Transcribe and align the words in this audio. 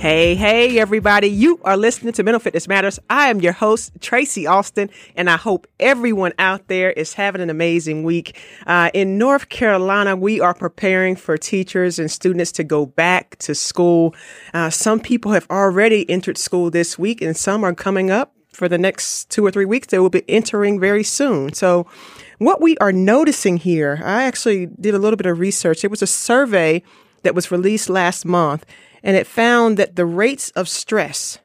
Hey, 0.00 0.34
hey, 0.34 0.78
everybody. 0.78 1.26
You 1.26 1.60
are 1.62 1.76
listening 1.76 2.14
to 2.14 2.22
Mental 2.22 2.40
Fitness 2.40 2.66
Matters. 2.66 2.98
I 3.10 3.28
am 3.28 3.42
your 3.42 3.52
host, 3.52 3.92
Tracy 4.00 4.46
Austin, 4.46 4.88
and 5.14 5.28
I 5.28 5.36
hope 5.36 5.66
everyone 5.78 6.32
out 6.38 6.68
there 6.68 6.90
is 6.90 7.12
having 7.12 7.42
an 7.42 7.50
amazing 7.50 8.02
week. 8.02 8.34
Uh, 8.66 8.88
in 8.94 9.18
North 9.18 9.50
Carolina, 9.50 10.16
we 10.16 10.40
are 10.40 10.54
preparing 10.54 11.16
for 11.16 11.36
teachers 11.36 11.98
and 11.98 12.10
students 12.10 12.50
to 12.52 12.64
go 12.64 12.86
back 12.86 13.36
to 13.40 13.54
school. 13.54 14.14
Uh, 14.54 14.70
some 14.70 15.00
people 15.00 15.32
have 15.32 15.46
already 15.50 16.08
entered 16.08 16.38
school 16.38 16.70
this 16.70 16.98
week, 16.98 17.20
and 17.20 17.36
some 17.36 17.62
are 17.62 17.74
coming 17.74 18.10
up 18.10 18.32
for 18.54 18.70
the 18.70 18.78
next 18.78 19.28
two 19.28 19.44
or 19.44 19.50
three 19.50 19.66
weeks. 19.66 19.88
They 19.88 19.98
will 19.98 20.08
be 20.08 20.24
entering 20.30 20.80
very 20.80 21.04
soon. 21.04 21.52
So, 21.52 21.86
what 22.38 22.62
we 22.62 22.74
are 22.78 22.90
noticing 22.90 23.58
here, 23.58 24.00
I 24.02 24.22
actually 24.22 24.64
did 24.80 24.94
a 24.94 24.98
little 24.98 25.18
bit 25.18 25.26
of 25.26 25.38
research. 25.38 25.84
It 25.84 25.90
was 25.90 26.00
a 26.00 26.06
survey 26.06 26.82
that 27.22 27.34
was 27.34 27.50
released 27.50 27.90
last 27.90 28.24
month 28.24 28.64
and 29.02 29.16
it 29.16 29.26
found 29.26 29.76
that 29.76 29.96
the 29.96 30.06
rates 30.06 30.50
of 30.50 30.68
stress 30.68 31.38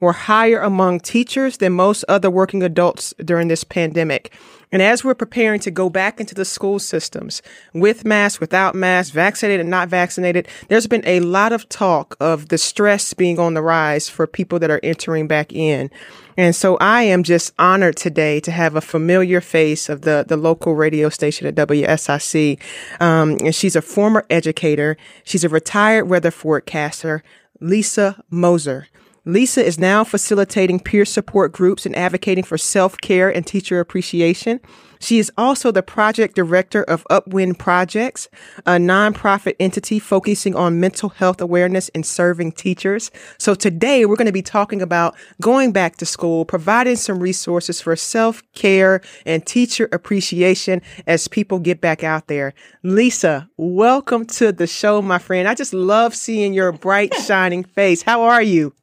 were 0.00 0.12
higher 0.12 0.60
among 0.60 1.00
teachers 1.00 1.58
than 1.58 1.72
most 1.74 2.04
other 2.08 2.30
working 2.30 2.62
adults 2.62 3.14
during 3.22 3.48
this 3.48 3.64
pandemic. 3.64 4.32
And 4.72 4.82
as 4.82 5.02
we're 5.02 5.14
preparing 5.14 5.58
to 5.60 5.70
go 5.70 5.90
back 5.90 6.20
into 6.20 6.34
the 6.34 6.44
school 6.44 6.78
systems 6.78 7.42
with 7.74 8.04
masks, 8.04 8.40
without 8.40 8.74
masks, 8.74 9.10
vaccinated 9.10 9.60
and 9.60 9.70
not 9.70 9.88
vaccinated, 9.88 10.46
there's 10.68 10.86
been 10.86 11.02
a 11.04 11.20
lot 11.20 11.52
of 11.52 11.68
talk 11.68 12.16
of 12.20 12.48
the 12.48 12.58
stress 12.58 13.12
being 13.12 13.38
on 13.40 13.54
the 13.54 13.62
rise 13.62 14.08
for 14.08 14.26
people 14.26 14.58
that 14.60 14.70
are 14.70 14.80
entering 14.82 15.26
back 15.26 15.52
in. 15.52 15.90
And 16.36 16.54
so 16.54 16.76
I 16.76 17.02
am 17.02 17.24
just 17.24 17.52
honored 17.58 17.96
today 17.96 18.38
to 18.40 18.52
have 18.52 18.76
a 18.76 18.80
familiar 18.80 19.40
face 19.40 19.88
of 19.88 20.02
the, 20.02 20.24
the 20.26 20.36
local 20.36 20.74
radio 20.74 21.08
station 21.08 21.48
at 21.48 21.56
WSIC. 21.56 22.60
Um, 23.00 23.36
and 23.40 23.54
she's 23.54 23.74
a 23.74 23.82
former 23.82 24.24
educator. 24.30 24.96
She's 25.24 25.42
a 25.42 25.48
retired 25.48 26.04
weather 26.04 26.30
forecaster, 26.30 27.24
Lisa 27.60 28.22
Moser. 28.30 28.86
Lisa 29.26 29.62
is 29.62 29.78
now 29.78 30.02
facilitating 30.02 30.80
peer 30.80 31.04
support 31.04 31.52
groups 31.52 31.84
and 31.84 31.94
advocating 31.94 32.44
for 32.44 32.56
self 32.56 32.96
care 32.98 33.28
and 33.28 33.46
teacher 33.46 33.78
appreciation. 33.78 34.60
She 34.98 35.18
is 35.18 35.32
also 35.36 35.70
the 35.72 35.82
project 35.82 36.34
director 36.36 36.82
of 36.82 37.06
Upwind 37.10 37.58
Projects, 37.58 38.28
a 38.66 38.72
nonprofit 38.72 39.56
entity 39.58 39.98
focusing 39.98 40.54
on 40.54 40.78
mental 40.78 41.08
health 41.08 41.40
awareness 41.40 41.88
and 41.90 42.04
serving 42.04 42.52
teachers. 42.52 43.10
So 43.38 43.54
today 43.54 44.04
we're 44.04 44.16
going 44.16 44.26
to 44.26 44.32
be 44.32 44.42
talking 44.42 44.82
about 44.82 45.16
going 45.40 45.72
back 45.72 45.96
to 45.96 46.06
school, 46.06 46.44
providing 46.44 46.96
some 46.96 47.18
resources 47.18 47.80
for 47.80 47.96
self 47.96 48.42
care 48.54 49.02
and 49.26 49.44
teacher 49.44 49.88
appreciation 49.92 50.80
as 51.06 51.28
people 51.28 51.58
get 51.58 51.80
back 51.80 52.02
out 52.02 52.28
there. 52.28 52.54
Lisa, 52.82 53.50
welcome 53.58 54.24
to 54.26 54.50
the 54.50 54.66
show, 54.66 55.02
my 55.02 55.18
friend. 55.18 55.46
I 55.46 55.54
just 55.54 55.74
love 55.74 56.14
seeing 56.14 56.54
your 56.54 56.72
bright, 56.72 57.12
shining 57.26 57.64
face. 57.64 58.02
How 58.02 58.22
are 58.22 58.42
you? 58.42 58.74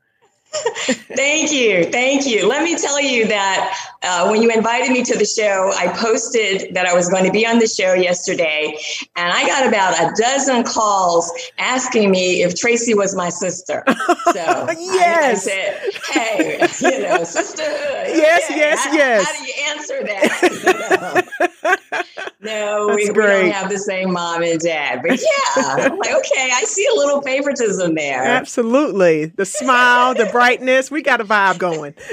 Thank 0.53 1.51
you. 1.51 1.85
Thank 1.85 2.25
you. 2.25 2.47
Let 2.47 2.63
me 2.63 2.77
tell 2.77 3.01
you 3.01 3.27
that 3.27 3.77
uh, 4.03 4.27
when 4.29 4.41
you 4.41 4.49
invited 4.51 4.91
me 4.91 5.03
to 5.03 5.17
the 5.17 5.25
show, 5.25 5.71
I 5.75 5.87
posted 5.89 6.73
that 6.73 6.85
I 6.85 6.93
was 6.93 7.09
going 7.09 7.25
to 7.25 7.31
be 7.31 7.45
on 7.45 7.59
the 7.59 7.67
show 7.67 7.93
yesterday, 7.93 8.77
and 9.15 9.31
I 9.31 9.45
got 9.45 9.67
about 9.67 9.99
a 9.99 10.13
dozen 10.21 10.63
calls 10.63 11.31
asking 11.57 12.11
me 12.11 12.43
if 12.43 12.55
Tracy 12.55 12.93
was 12.93 13.15
my 13.15 13.29
sister. 13.29 13.83
So 14.27 14.33
yes. 14.33 15.25
I, 15.25 15.29
I, 15.29 15.33
said, 15.35 15.93
hey, 16.11 16.67
you 16.91 17.01
know, 17.01 17.23
sister. 17.23 17.63
Yes, 17.63 18.43
yeah, 18.49 18.55
yes, 18.55 18.85
how, 18.85 18.93
yes. 18.93 19.25
How 19.25 19.39
do 19.39 19.45
you 19.45 19.53
answer 19.69 20.03
that? 20.03 21.26
no, 22.41 22.87
we, 22.89 23.09
we, 23.09 23.13
don't 23.13 23.51
have 23.51 23.69
the 23.69 23.79
same 23.79 24.11
mom 24.11 24.43
and 24.43 24.59
dad. 24.59 25.01
But 25.01 25.19
yeah, 25.19 25.27
I'm 25.55 25.97
like, 25.97 26.13
okay, 26.13 26.49
I 26.53 26.63
see 26.65 26.87
a 26.91 26.95
little 26.95 27.21
favoritism 27.21 27.95
there. 27.95 28.23
Absolutely. 28.23 29.27
The 29.27 29.45
smile, 29.45 30.13
the 30.13 30.25
brightness. 30.31 30.91
We 30.91 31.01
got 31.01 31.21
a 31.21 31.25
vibe 31.25 31.57
going. 31.57 31.93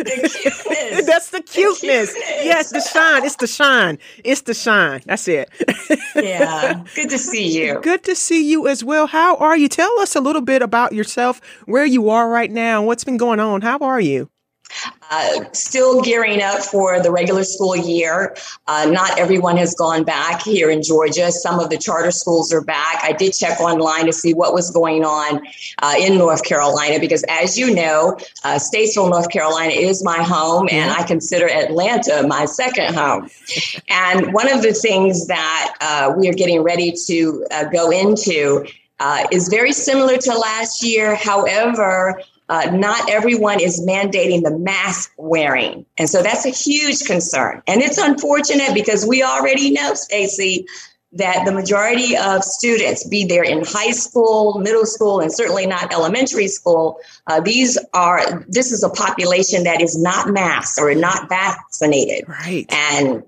The 0.95 1.03
That's 1.07 1.31
the 1.31 1.41
cuteness. 1.41 2.13
the 2.13 2.21
cuteness. 2.21 2.45
Yes, 2.45 2.71
the 2.71 2.81
shine. 2.81 3.25
It's 3.25 3.37
the 3.37 3.47
shine. 3.47 3.99
It's 4.23 4.43
the 4.43 4.55
shine. 4.55 5.03
That's 5.07 5.27
it. 5.27 5.51
yeah. 6.15 6.85
Good 6.95 7.11
to 7.11 7.19
see 7.19 7.59
you. 7.59 7.81
Good 7.81 8.05
to 8.05 8.15
see 8.15 8.49
you 8.49 8.69
as 8.69 8.85
well. 8.85 9.07
How 9.07 9.37
are 9.37 9.57
you? 9.57 9.69
Tell 9.69 9.99
us 10.01 10.15
a 10.15 10.21
little 10.21 10.43
bit 10.43 10.63
about 10.63 10.93
yourself, 10.93 11.41
where 11.65 11.85
you 11.85 12.11
are 12.11 12.29
right 12.29 12.51
now, 12.51 12.83
what's 12.83 13.05
been 13.05 13.17
going 13.17 13.41
on. 13.41 13.63
How 13.63 13.79
are 13.79 14.01
you? 14.01 14.31
Uh, 15.11 15.45
still 15.53 16.01
gearing 16.03 16.43
up 16.43 16.61
for 16.61 17.01
the 17.01 17.11
regular 17.11 17.45
school 17.45 17.77
year. 17.77 18.35
Uh, 18.67 18.87
not 18.91 19.19
everyone 19.19 19.57
has 19.57 19.75
gone 19.75 20.03
back 20.03 20.43
here 20.43 20.71
in 20.71 20.83
Georgia. 20.83 21.31
Some 21.31 21.61
of 21.61 21.71
the 21.71 21.77
charter 21.77 22.11
schools 22.11 22.53
are 22.53 22.63
back. 22.63 23.01
I 23.03 23.13
did 23.13 23.33
check 23.33 23.61
online 23.61 24.07
to 24.07 24.13
see 24.13 24.33
what 24.33 24.55
was 24.55 24.71
going 24.71 25.05
on 25.05 25.43
uh, 25.83 25.95
in 26.01 26.19
North 26.19 26.45
Carolina 26.45 26.99
because, 26.99 27.23
as 27.29 27.57
you 27.59 27.75
know, 27.75 28.19
uh, 28.45 28.59
Statesville, 28.59 29.11
North 29.11 29.31
Carolina 29.31 29.73
is 29.73 30.03
my 30.03 30.23
home, 30.23 30.69
and 30.73 30.91
I 30.91 31.05
consider 31.05 31.49
Atlanta 31.49 32.27
my 32.27 32.47
second 32.47 32.95
home. 32.95 33.29
and 33.89 34.33
one 34.33 34.51
of 34.51 34.63
the 34.63 34.73
things 34.73 35.27
that 35.27 35.75
uh, 35.81 36.15
we 36.17 36.29
are 36.29 36.35
getting 36.35 36.63
ready 36.63 36.93
to 37.07 37.47
uh, 37.51 37.65
go 37.65 37.91
into 37.91 38.67
is 39.31 39.49
very 39.49 39.73
similar 39.73 40.17
to 40.17 40.33
last 40.37 40.83
year. 40.83 41.15
However, 41.15 42.21
uh, 42.55 42.71
not 42.71 43.11
everyone 43.11 43.59
is 43.61 43.81
mandating 43.81 44.43
the 44.43 44.57
mask 44.57 45.13
wearing. 45.17 45.85
And 45.99 46.09
so 46.09 46.23
that's 46.23 46.47
a 46.47 46.51
huge 46.51 47.01
concern. 47.05 47.63
And 47.67 47.83
it's 47.83 47.99
unfortunate 47.99 48.75
because 48.75 49.05
we 49.05 49.25
already 49.25 49.73
know, 49.73 49.95
Stacy, 49.95 50.67
that 51.15 51.45
the 51.47 51.53
majority 51.53 52.17
of 52.17 52.45
students, 52.45 53.07
be 53.09 53.25
there 53.25 53.43
in 53.43 53.65
high 53.65 53.91
school, 53.91 54.59
middle 54.61 54.87
school, 54.87 55.21
and 55.21 55.33
certainly 55.33 55.67
not 55.67 55.93
elementary 55.93 56.47
school, 56.47 56.99
uh, 57.27 57.41
these 57.41 57.77
are 57.93 58.45
this 58.49 58.71
is 58.71 58.85
a 58.85 58.91
population 58.91 59.65
that 59.65 59.81
is 59.81 60.01
not 60.01 60.29
masked 60.29 60.79
or 60.81 60.95
not 60.95 61.29
vaccinated. 61.29 62.29
Right. 62.29 62.67
And 62.73 63.25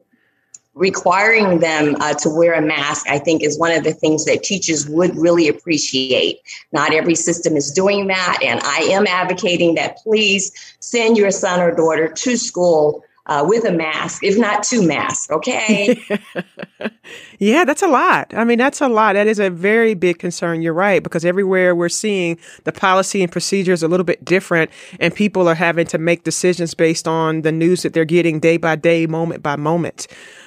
requiring 0.77 1.61
them 1.61 1.97
uh, 2.01 2.13
to 2.15 2.29
wear 2.29 2.53
a 2.53 2.61
mask, 2.61 3.09
I 3.09 3.19
think, 3.19 3.43
is 3.43 3.59
one 3.59 3.73
of 3.73 3.83
the 3.83 3.95
things 3.95 4.27
that 4.27 4.43
teachers 4.43 4.87
would 4.89 5.17
really 5.17 5.49
appreciate. 5.49 6.41
Not 6.71 6.93
every 6.93 7.15
system 7.15 7.57
is 7.57 7.73
doing 7.73 8.07
that. 8.09 8.39
And 8.45 8.61
I 8.61 8.81
am 8.81 9.07
advocating 9.07 9.75
that 9.77 9.97
please 9.97 10.53
send 10.81 11.17
your 11.17 11.31
son 11.31 11.61
or 11.61 11.75
daughter 11.75 12.09
to 12.09 12.37
school 12.37 13.03
uh, 13.27 13.45
with 13.47 13.65
a 13.65 13.73
mask, 13.73 14.23
if 14.23 14.39
not 14.39 14.63
two 14.63 14.87
masks, 14.87 15.31
okay? 15.31 16.01
yeah, 17.39 17.65
that's 17.65 17.83
a 17.83 17.89
lot. 17.89 18.33
I 18.35 18.45
mean, 18.45 18.59
that's 18.59 18.81
a 18.81 18.89
lot. 18.89 19.15
That 19.15 19.27
is 19.27 19.41
a 19.41 19.51
very 19.51 19.95
big 19.95 20.19
concern. 20.19 20.63
You're 20.63 20.73
right, 20.73 21.03
because 21.03 21.25
everywhere 21.25 21.75
we're 21.75 21.89
seeing 21.89 22.39
the 22.65 22.73
policy 22.73 23.23
and 23.23 23.33
procedures 23.33 23.83
a 23.83 23.89
little 23.89 24.05
bit 24.05 24.25
different, 24.25 24.71
and 25.01 25.13
people 25.13 25.49
are 25.49 25.57
having 25.57 25.87
to 25.89 25.99
make 25.99 26.23
decisions 26.23 26.75
based 26.75 27.09
on 27.09 27.43
the 27.43 27.51
news 27.51 27.83
that 27.83 27.95
they're 27.95 28.05
getting 28.05 28.39
day 28.39 28.59
by 28.59 28.77
day, 28.77 29.07
moment 29.07 29.43
by 29.43 29.57
moment. 29.57 30.07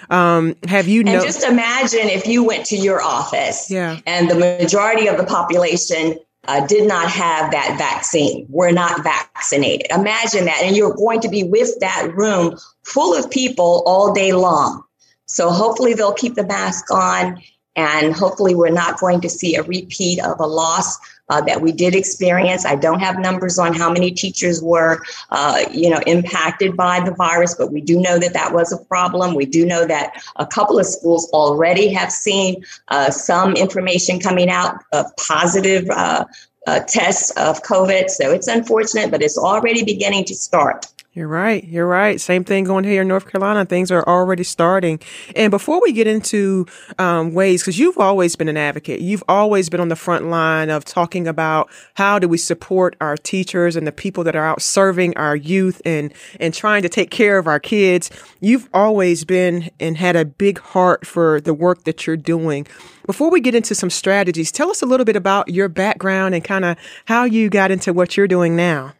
Um, 0.09 0.55
have 0.67 0.87
you 0.87 1.03
know? 1.03 1.15
And 1.15 1.23
just 1.23 1.43
imagine 1.43 2.09
if 2.09 2.25
you 2.27 2.43
went 2.43 2.65
to 2.67 2.75
your 2.75 3.01
office, 3.01 3.69
yeah. 3.69 3.99
and 4.05 4.29
the 4.29 4.35
majority 4.35 5.07
of 5.07 5.17
the 5.17 5.23
population 5.23 6.17
uh, 6.47 6.65
did 6.65 6.87
not 6.87 7.09
have 7.11 7.51
that 7.51 7.75
vaccine, 7.77 8.47
were 8.49 8.71
not 8.71 9.03
vaccinated. 9.03 9.87
Imagine 9.91 10.45
that. 10.45 10.61
And 10.63 10.75
you're 10.75 10.95
going 10.95 11.21
to 11.21 11.29
be 11.29 11.43
with 11.43 11.79
that 11.79 12.11
room 12.15 12.57
full 12.83 13.13
of 13.13 13.29
people 13.29 13.83
all 13.85 14.13
day 14.13 14.33
long. 14.33 14.83
So 15.27 15.51
hopefully 15.51 15.93
they'll 15.93 16.13
keep 16.13 16.33
the 16.33 16.45
mask 16.45 16.89
on 16.91 17.39
and 17.75 18.13
hopefully 18.13 18.55
we're 18.55 18.69
not 18.69 18.99
going 18.99 19.21
to 19.21 19.29
see 19.29 19.55
a 19.55 19.63
repeat 19.63 20.19
of 20.23 20.39
a 20.39 20.47
loss 20.47 20.97
uh, 21.29 21.41
that 21.41 21.61
we 21.61 21.71
did 21.71 21.95
experience. 21.95 22.65
I 22.65 22.75
don't 22.75 22.99
have 22.99 23.19
numbers 23.19 23.59
on 23.59 23.73
how 23.73 23.91
many 23.91 24.11
teachers 24.11 24.61
were, 24.61 25.01
uh, 25.29 25.63
you 25.71 25.89
know, 25.89 26.01
impacted 26.07 26.75
by 26.75 26.99
the 26.99 27.11
virus, 27.11 27.55
but 27.55 27.71
we 27.71 27.81
do 27.81 27.99
know 27.99 28.17
that 28.17 28.33
that 28.33 28.53
was 28.53 28.71
a 28.71 28.77
problem. 28.85 29.35
We 29.35 29.45
do 29.45 29.65
know 29.65 29.85
that 29.85 30.21
a 30.37 30.47
couple 30.47 30.79
of 30.79 30.85
schools 30.85 31.29
already 31.31 31.87
have 31.93 32.11
seen 32.11 32.65
uh, 32.87 33.11
some 33.11 33.53
information 33.53 34.19
coming 34.19 34.49
out 34.49 34.83
of 34.91 35.05
positive 35.17 35.89
uh, 35.91 36.25
uh, 36.67 36.79
tests 36.81 37.31
of 37.31 37.61
COVID. 37.63 38.09
So 38.09 38.31
it's 38.31 38.47
unfortunate, 38.47 39.11
but 39.11 39.21
it's 39.21 39.37
already 39.37 39.83
beginning 39.83 40.25
to 40.25 40.35
start. 40.35 40.87
You're 41.11 41.27
right. 41.27 41.63
You're 41.63 41.87
right. 41.87 42.21
Same 42.21 42.43
thing 42.43 42.65
going 42.65 42.83
here 42.83 43.01
in 43.01 43.07
North 43.07 43.27
Carolina. 43.27 43.65
Things 43.65 43.89
are 43.89 44.07
already 44.07 44.43
starting. 44.43 44.99
And 45.35 45.49
before 45.49 45.81
we 45.81 45.91
get 45.91 46.05
into 46.05 46.67
um, 46.99 47.33
ways, 47.33 47.63
because 47.63 47.79
you've 47.79 47.97
always 47.97 48.35
been 48.35 48.47
an 48.47 48.57
advocate, 48.57 49.01
you've 49.01 49.23
always 49.27 49.69
been 49.69 49.79
on 49.79 49.89
the 49.89 49.95
front 49.95 50.29
line 50.29 50.69
of 50.69 50.85
talking 50.85 51.27
about 51.27 51.67
how 51.95 52.19
do 52.19 52.27
we 52.27 52.37
support 52.37 52.95
our 53.01 53.17
teachers 53.17 53.75
and 53.75 53.87
the 53.87 53.91
people 53.91 54.23
that 54.23 54.35
are 54.35 54.45
out 54.45 54.61
serving 54.61 55.17
our 55.17 55.35
youth 55.35 55.81
and 55.83 56.13
and 56.39 56.53
trying 56.53 56.83
to 56.83 56.89
take 56.89 57.09
care 57.09 57.39
of 57.39 57.47
our 57.47 57.59
kids. 57.59 58.11
You've 58.39 58.69
always 58.71 59.25
been 59.25 59.71
and 59.79 59.97
had 59.97 60.15
a 60.15 60.25
big 60.25 60.59
heart 60.59 61.07
for 61.07 61.41
the 61.41 61.55
work 61.55 61.85
that 61.85 62.05
you're 62.05 62.17
doing. 62.17 62.67
Before 63.07 63.31
we 63.31 63.41
get 63.41 63.55
into 63.55 63.73
some 63.73 63.89
strategies, 63.89 64.51
tell 64.51 64.69
us 64.69 64.83
a 64.83 64.85
little 64.85 65.05
bit 65.05 65.15
about 65.15 65.49
your 65.49 65.69
background 65.69 66.35
and 66.35 66.43
kind 66.43 66.65
of 66.65 66.77
how 67.05 67.23
you 67.23 67.49
got 67.49 67.71
into 67.71 67.93
what 67.93 68.15
you're 68.15 68.27
doing 68.27 68.55
now. 68.55 68.93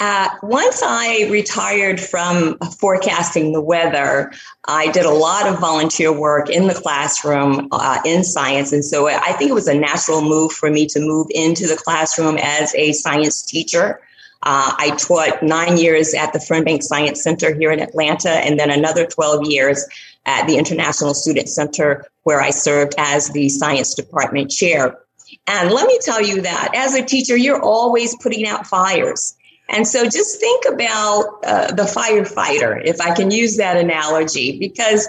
Uh, 0.00 0.28
once 0.42 0.80
I 0.84 1.28
retired 1.28 2.00
from 2.00 2.56
forecasting 2.78 3.52
the 3.52 3.60
weather, 3.60 4.32
I 4.66 4.92
did 4.92 5.04
a 5.04 5.10
lot 5.10 5.48
of 5.48 5.58
volunteer 5.58 6.12
work 6.12 6.48
in 6.48 6.68
the 6.68 6.74
classroom 6.74 7.68
uh, 7.72 8.00
in 8.04 8.22
science. 8.22 8.72
And 8.72 8.84
so 8.84 9.08
I 9.08 9.32
think 9.32 9.50
it 9.50 9.54
was 9.54 9.66
a 9.66 9.74
natural 9.74 10.22
move 10.22 10.52
for 10.52 10.70
me 10.70 10.86
to 10.86 11.00
move 11.00 11.26
into 11.30 11.66
the 11.66 11.76
classroom 11.76 12.38
as 12.40 12.72
a 12.76 12.92
science 12.92 13.42
teacher. 13.42 14.00
Uh, 14.44 14.72
I 14.78 14.90
taught 14.96 15.42
nine 15.42 15.78
years 15.78 16.14
at 16.14 16.32
the 16.32 16.38
Fernbank 16.38 16.84
Science 16.84 17.20
Center 17.20 17.52
here 17.52 17.72
in 17.72 17.80
Atlanta, 17.80 18.30
and 18.30 18.58
then 18.58 18.70
another 18.70 19.04
12 19.04 19.46
years 19.46 19.84
at 20.26 20.46
the 20.46 20.56
International 20.58 21.12
Student 21.12 21.48
Center, 21.48 22.06
where 22.22 22.40
I 22.40 22.50
served 22.50 22.94
as 22.98 23.30
the 23.30 23.48
science 23.48 23.94
department 23.94 24.52
chair. 24.52 24.96
And 25.48 25.72
let 25.72 25.88
me 25.88 25.98
tell 26.02 26.22
you 26.22 26.40
that 26.42 26.70
as 26.74 26.94
a 26.94 27.04
teacher, 27.04 27.36
you're 27.36 27.60
always 27.60 28.14
putting 28.22 28.46
out 28.46 28.66
fires. 28.66 29.34
And 29.68 29.86
so 29.86 30.04
just 30.04 30.40
think 30.40 30.64
about 30.64 31.44
uh, 31.44 31.72
the 31.72 31.82
firefighter, 31.82 32.80
if 32.84 33.00
I 33.00 33.14
can 33.14 33.30
use 33.30 33.56
that 33.58 33.76
analogy, 33.76 34.58
because 34.58 35.08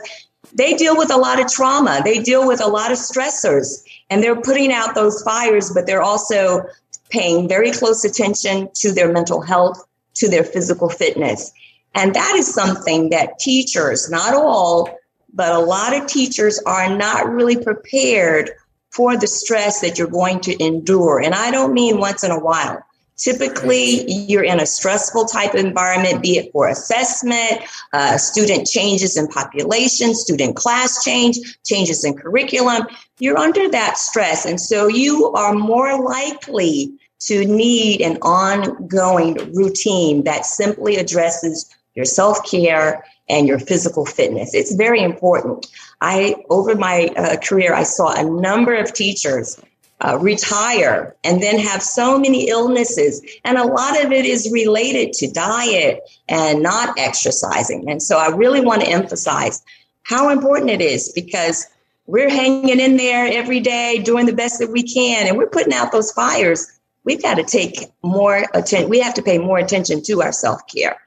they 0.53 0.73
deal 0.73 0.97
with 0.97 1.11
a 1.11 1.17
lot 1.17 1.39
of 1.39 1.47
trauma, 1.47 2.01
they 2.03 2.19
deal 2.19 2.47
with 2.47 2.61
a 2.61 2.67
lot 2.67 2.91
of 2.91 2.97
stressors, 2.97 3.83
and 4.09 4.21
they're 4.21 4.41
putting 4.41 4.73
out 4.73 4.95
those 4.95 5.21
fires, 5.23 5.71
but 5.73 5.85
they're 5.85 6.01
also 6.01 6.65
paying 7.09 7.47
very 7.47 7.71
close 7.71 8.03
attention 8.03 8.69
to 8.75 8.91
their 8.91 9.11
mental 9.11 9.41
health, 9.41 9.83
to 10.15 10.29
their 10.29 10.43
physical 10.43 10.89
fitness. 10.89 11.51
And 11.95 12.13
that 12.13 12.35
is 12.35 12.53
something 12.53 13.09
that 13.09 13.39
teachers, 13.39 14.09
not 14.09 14.33
all, 14.33 14.89
but 15.33 15.53
a 15.53 15.59
lot 15.59 15.95
of 15.95 16.07
teachers 16.07 16.59
are 16.65 16.95
not 16.95 17.29
really 17.29 17.57
prepared 17.57 18.51
for 18.91 19.15
the 19.15 19.27
stress 19.27 19.81
that 19.81 19.97
you're 19.97 20.07
going 20.07 20.39
to 20.41 20.63
endure. 20.63 21.21
And 21.21 21.33
I 21.33 21.51
don't 21.51 21.73
mean 21.73 21.99
once 21.99 22.23
in 22.23 22.31
a 22.31 22.39
while. 22.39 22.83
Typically, 23.19 24.09
you're 24.09 24.45
in 24.45 24.61
a 24.61 24.65
stressful 24.65 25.25
type 25.25 25.53
of 25.53 25.59
environment, 25.59 26.23
be 26.23 26.37
it 26.37 26.51
for 26.53 26.69
assessment, 26.69 27.61
uh, 27.91 28.17
student 28.17 28.65
changes 28.65 29.17
in 29.17 29.27
population, 29.27 30.15
student 30.15 30.55
class 30.55 31.03
change, 31.03 31.37
changes 31.65 32.05
in 32.05 32.13
curriculum. 32.13 32.83
You're 33.19 33.37
under 33.37 33.69
that 33.71 33.97
stress. 33.97 34.45
And 34.45 34.59
so 34.59 34.87
you 34.87 35.31
are 35.33 35.53
more 35.53 36.01
likely 36.01 36.93
to 37.23 37.43
need 37.43 37.99
an 37.99 38.15
ongoing 38.21 39.35
routine 39.53 40.23
that 40.23 40.45
simply 40.45 40.95
addresses 40.95 41.69
your 41.95 42.05
self 42.05 42.49
care 42.49 43.03
and 43.27 43.47
your 43.47 43.59
physical 43.59 44.05
fitness. 44.05 44.53
It's 44.53 44.73
very 44.73 45.03
important. 45.03 45.67
I, 45.99 46.35
over 46.49 46.75
my 46.75 47.09
uh, 47.17 47.35
career, 47.37 47.73
I 47.73 47.83
saw 47.83 48.13
a 48.13 48.23
number 48.23 48.73
of 48.73 48.93
teachers 48.93 49.61
uh, 50.01 50.17
retire 50.19 51.15
and 51.23 51.41
then 51.43 51.59
have 51.59 51.81
so 51.81 52.17
many 52.17 52.49
illnesses. 52.49 53.21
And 53.43 53.57
a 53.57 53.65
lot 53.65 54.03
of 54.03 54.11
it 54.11 54.25
is 54.25 54.49
related 54.51 55.13
to 55.13 55.31
diet 55.31 56.01
and 56.27 56.63
not 56.63 56.97
exercising. 56.97 57.89
And 57.89 58.01
so 58.01 58.17
I 58.17 58.29
really 58.29 58.61
want 58.61 58.81
to 58.81 58.89
emphasize 58.89 59.61
how 60.03 60.29
important 60.29 60.69
it 60.69 60.81
is 60.81 61.11
because 61.11 61.67
we're 62.07 62.29
hanging 62.29 62.79
in 62.79 62.97
there 62.97 63.27
every 63.27 63.59
day, 63.59 63.99
doing 63.99 64.25
the 64.25 64.33
best 64.33 64.59
that 64.59 64.71
we 64.71 64.81
can, 64.81 65.27
and 65.27 65.37
we're 65.37 65.49
putting 65.49 65.73
out 65.73 65.91
those 65.91 66.11
fires. 66.11 66.67
We've 67.03 67.21
got 67.21 67.35
to 67.35 67.43
take 67.43 67.91
more 68.03 68.45
attention. 68.53 68.89
We 68.89 68.99
have 68.99 69.13
to 69.15 69.21
pay 69.21 69.37
more 69.37 69.59
attention 69.59 70.01
to 70.03 70.21
our 70.21 70.31
self 70.31 70.61
care. 70.67 70.97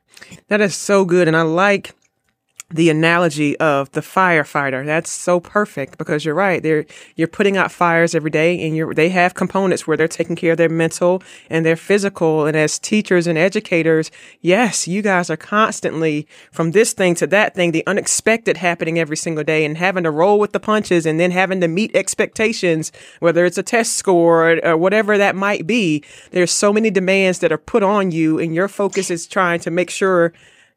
That 0.49 0.61
is 0.61 0.77
so 0.77 1.05
good. 1.05 1.29
And 1.29 1.37
I 1.37 1.43
like 1.43 1.95
the 2.73 2.91
analogy 2.91 3.57
of 3.59 3.91
the 3.93 4.01
firefighter. 4.01 4.85
That's 4.85 5.11
so 5.11 5.41
perfect 5.41 5.99
because 5.99 6.25
you're 6.25 6.35
right. 6.35 6.63
They're 6.63 6.87
you're 7.17 7.29
putting 7.29 7.57
out 7.57 7.71
fires 7.71 8.15
every 8.15 8.31
day 8.31 8.61
and 8.67 8.77
you're 8.77 8.95
they 8.95 9.11
have 9.11 9.35
components 9.35 9.87
where 9.87 9.97
they're 9.97 10.09
taking 10.09 10.37
care 10.37 10.53
of 10.53 10.59
their 10.59 10.69
mental 10.69 11.23
and 11.51 11.65
their 11.65 11.77
physical. 11.77 12.47
And 12.47 12.57
as 12.57 12.79
teachers 12.79 13.27
and 13.27 13.39
educators, 13.39 14.11
yes, 14.41 14.89
you 14.89 15.03
guys 15.03 15.31
are 15.31 15.37
constantly 15.37 16.27
from 16.51 16.73
this 16.73 16.93
thing 16.93 17.15
to 17.17 17.27
that 17.29 17.55
thing, 17.55 17.73
the 17.73 17.87
unexpected 17.87 18.57
happening 18.57 18.99
every 18.99 19.17
single 19.17 19.45
day 19.45 19.65
and 19.65 19.77
having 19.77 20.05
to 20.05 20.11
roll 20.11 20.39
with 20.39 20.53
the 20.53 20.61
punches 20.61 21.07
and 21.07 21.21
then 21.21 21.31
having 21.31 21.61
to 21.61 21.69
meet 21.69 21.95
expectations, 21.95 22.93
whether 23.21 23.45
it's 23.45 23.59
a 23.59 23.63
test 23.63 23.95
score 23.95 24.53
or, 24.53 24.67
or 24.67 24.77
whatever 24.77 25.19
that 25.19 25.37
might 25.37 25.67
be. 25.67 26.03
There's 26.31 26.51
so 26.51 26.73
many 26.73 26.91
demands 26.91 27.41
that 27.41 27.53
are 27.53 27.59
put 27.59 27.83
on 27.83 28.11
you 28.11 28.39
and 28.39 28.55
your 28.55 28.69
focus 28.69 29.11
is 29.11 29.27
trying 29.27 29.61
to 29.61 29.71
make 29.71 29.91
sure 29.91 30.33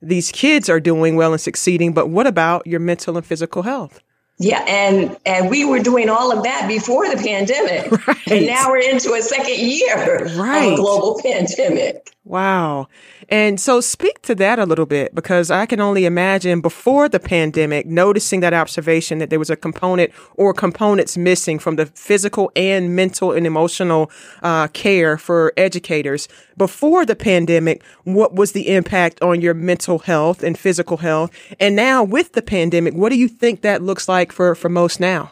these 0.05 0.31
kids 0.31 0.69
are 0.69 0.79
doing 0.79 1.15
well 1.15 1.31
and 1.31 1.41
succeeding, 1.41 1.93
but 1.93 2.09
what 2.09 2.27
about 2.27 2.65
your 2.67 2.79
mental 2.79 3.17
and 3.17 3.25
physical 3.25 3.63
health? 3.63 4.01
Yeah, 4.37 4.63
and 4.67 5.17
and 5.25 5.49
we 5.49 5.63
were 5.63 5.79
doing 5.79 6.09
all 6.09 6.37
of 6.37 6.43
that 6.43 6.67
before 6.67 7.09
the 7.09 7.15
pandemic, 7.15 7.89
right. 8.07 8.27
and 8.27 8.45
now 8.45 8.69
we're 8.69 8.79
into 8.79 9.13
a 9.13 9.21
second 9.21 9.57
year 9.57 10.25
right. 10.37 10.67
of 10.67 10.73
a 10.73 10.75
global 10.75 11.21
pandemic. 11.23 12.13
Wow. 12.25 12.87
And 13.29 13.59
so 13.59 13.81
speak 13.81 14.21
to 14.23 14.35
that 14.35 14.59
a 14.59 14.65
little 14.65 14.85
bit 14.85 15.15
because 15.15 15.49
I 15.49 15.65
can 15.65 15.79
only 15.79 16.05
imagine 16.05 16.61
before 16.61 17.09
the 17.09 17.19
pandemic 17.19 17.85
noticing 17.87 18.39
that 18.41 18.53
observation 18.53 19.19
that 19.19 19.29
there 19.29 19.39
was 19.39 19.49
a 19.49 19.55
component 19.55 20.11
or 20.35 20.53
components 20.53 21.17
missing 21.17 21.57
from 21.57 21.75
the 21.75 21.87
physical 21.87 22.51
and 22.55 22.95
mental 22.95 23.31
and 23.31 23.47
emotional 23.47 24.11
uh, 24.43 24.67
care 24.69 25.17
for 25.17 25.53
educators. 25.57 26.27
Before 26.57 27.05
the 27.05 27.15
pandemic, 27.15 27.83
what 28.03 28.35
was 28.35 28.51
the 28.51 28.69
impact 28.69 29.21
on 29.21 29.41
your 29.41 29.53
mental 29.53 29.99
health 29.99 30.43
and 30.43 30.57
physical 30.57 30.97
health? 30.97 31.31
And 31.59 31.75
now 31.75 32.03
with 32.03 32.33
the 32.33 32.41
pandemic, 32.41 32.93
what 32.93 33.09
do 33.09 33.17
you 33.17 33.27
think 33.27 33.61
that 33.61 33.81
looks 33.81 34.07
like 34.07 34.31
for, 34.31 34.55
for 34.55 34.69
most 34.69 34.99
now? 34.99 35.31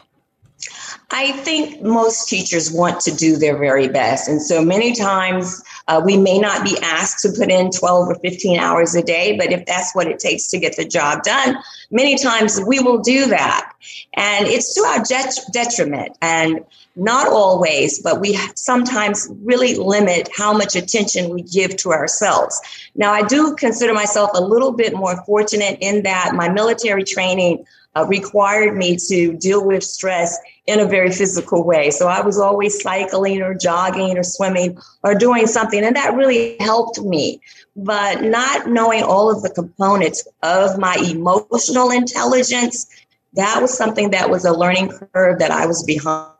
I 1.10 1.32
think 1.32 1.82
most 1.82 2.28
teachers 2.28 2.72
want 2.72 3.00
to 3.02 3.14
do 3.14 3.36
their 3.36 3.58
very 3.58 3.88
best. 3.88 4.28
And 4.28 4.40
so 4.40 4.64
many 4.64 4.92
times 4.92 5.62
uh, 5.86 6.00
we 6.04 6.16
may 6.16 6.38
not 6.38 6.64
be 6.64 6.76
asked 6.82 7.20
to 7.22 7.32
put 7.38 7.50
in 7.50 7.70
12 7.70 8.08
or 8.08 8.14
15 8.16 8.58
hours 8.58 8.94
a 8.94 9.02
day, 9.02 9.36
but 9.36 9.52
if 9.52 9.66
that's 9.66 9.94
what 9.94 10.06
it 10.06 10.18
takes 10.18 10.48
to 10.48 10.58
get 10.58 10.76
the 10.76 10.84
job 10.84 11.22
done, 11.22 11.56
many 11.90 12.16
times 12.16 12.60
we 12.66 12.80
will 12.80 12.98
do 12.98 13.26
that. 13.26 13.72
And 14.14 14.46
it's 14.46 14.74
to 14.74 14.80
our 14.80 15.04
detriment. 15.52 16.16
And 16.22 16.64
not 16.96 17.26
always, 17.26 18.00
but 18.00 18.20
we 18.20 18.38
sometimes 18.54 19.28
really 19.42 19.74
limit 19.74 20.28
how 20.36 20.52
much 20.52 20.76
attention 20.76 21.30
we 21.30 21.42
give 21.42 21.76
to 21.78 21.92
ourselves. 21.92 22.60
Now, 22.94 23.12
I 23.12 23.22
do 23.22 23.56
consider 23.56 23.92
myself 23.92 24.30
a 24.34 24.40
little 24.40 24.72
bit 24.72 24.94
more 24.94 25.16
fortunate 25.24 25.78
in 25.80 26.04
that 26.04 26.34
my 26.34 26.48
military 26.48 27.02
training 27.02 27.66
uh, 27.96 28.06
required 28.06 28.76
me 28.76 28.96
to 29.08 29.36
deal 29.36 29.64
with 29.64 29.84
stress 29.84 30.38
in 30.66 30.80
a 30.80 30.86
very 30.86 31.10
physical 31.10 31.64
way. 31.64 31.90
So 31.90 32.08
I 32.08 32.22
was 32.22 32.38
always 32.38 32.80
cycling 32.80 33.42
or 33.42 33.54
jogging 33.54 34.16
or 34.16 34.22
swimming 34.22 34.78
or 35.02 35.14
doing 35.14 35.46
something, 35.46 35.84
and 35.84 35.94
that 35.96 36.14
really 36.14 36.56
helped 36.60 37.00
me. 37.00 37.40
But 37.76 38.22
not 38.22 38.68
knowing 38.68 39.02
all 39.02 39.30
of 39.30 39.42
the 39.42 39.50
components 39.50 40.26
of 40.42 40.78
my 40.78 40.96
emotional 40.96 41.90
intelligence, 41.90 42.86
that 43.34 43.60
was 43.60 43.76
something 43.76 44.10
that 44.10 44.30
was 44.30 44.44
a 44.44 44.52
learning 44.52 44.90
curve 45.12 45.38
that 45.40 45.50
I 45.50 45.66
was 45.66 45.82
behind. 45.82 46.30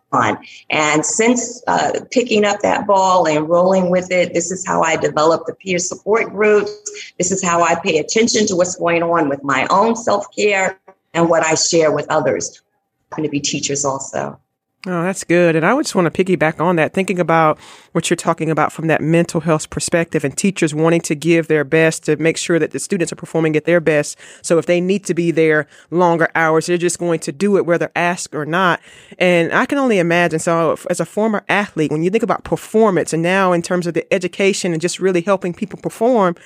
And 0.70 1.04
since 1.04 1.60
uh, 1.66 2.00
picking 2.12 2.44
up 2.44 2.60
that 2.60 2.86
ball 2.86 3.26
and 3.26 3.48
rolling 3.48 3.90
with 3.90 4.12
it, 4.12 4.32
this 4.32 4.52
is 4.52 4.64
how 4.64 4.82
I 4.82 4.94
develop 4.96 5.44
the 5.46 5.54
peer 5.54 5.78
support 5.78 6.30
groups. 6.30 6.72
This 7.18 7.32
is 7.32 7.42
how 7.42 7.62
I 7.62 7.74
pay 7.74 7.98
attention 7.98 8.46
to 8.46 8.54
what's 8.54 8.76
going 8.76 9.02
on 9.02 9.28
with 9.28 9.42
my 9.42 9.66
own 9.70 9.96
self 9.96 10.26
care 10.34 10.78
and 11.14 11.28
what 11.28 11.44
I 11.44 11.54
share 11.54 11.92
with 11.92 12.06
others. 12.10 12.60
I'm 13.12 13.16
going 13.16 13.28
to 13.28 13.30
be 13.30 13.40
teachers 13.40 13.84
also. 13.84 14.38
Oh, 14.86 15.02
that's 15.02 15.24
good. 15.24 15.56
And 15.56 15.64
I 15.64 15.72
would 15.72 15.86
just 15.86 15.94
want 15.94 16.12
to 16.12 16.24
piggyback 16.24 16.60
on 16.60 16.76
that, 16.76 16.92
thinking 16.92 17.18
about 17.18 17.58
what 17.92 18.10
you're 18.10 18.18
talking 18.18 18.50
about 18.50 18.70
from 18.70 18.86
that 18.88 19.00
mental 19.00 19.40
health 19.40 19.70
perspective 19.70 20.24
and 20.24 20.36
teachers 20.36 20.74
wanting 20.74 21.00
to 21.02 21.14
give 21.14 21.48
their 21.48 21.64
best 21.64 22.04
to 22.04 22.16
make 22.16 22.36
sure 22.36 22.58
that 22.58 22.72
the 22.72 22.78
students 22.78 23.10
are 23.10 23.16
performing 23.16 23.56
at 23.56 23.64
their 23.64 23.80
best. 23.80 24.18
So 24.42 24.58
if 24.58 24.66
they 24.66 24.82
need 24.82 25.02
to 25.06 25.14
be 25.14 25.30
there 25.30 25.66
longer 25.90 26.28
hours, 26.34 26.66
they're 26.66 26.76
just 26.76 26.98
going 26.98 27.20
to 27.20 27.32
do 27.32 27.56
it 27.56 27.64
whether 27.64 27.90
asked 27.96 28.34
or 28.34 28.44
not. 28.44 28.78
And 29.18 29.54
I 29.54 29.64
can 29.64 29.78
only 29.78 29.98
imagine. 29.98 30.38
So 30.38 30.76
as 30.90 31.00
a 31.00 31.06
former 31.06 31.46
athlete, 31.48 31.90
when 31.90 32.02
you 32.02 32.10
think 32.10 32.22
about 32.22 32.44
performance 32.44 33.14
and 33.14 33.22
now 33.22 33.52
in 33.52 33.62
terms 33.62 33.86
of 33.86 33.94
the 33.94 34.12
education 34.12 34.72
and 34.72 34.82
just 34.82 35.00
really 35.00 35.22
helping 35.22 35.54
people 35.54 35.78
perform, 35.78 36.36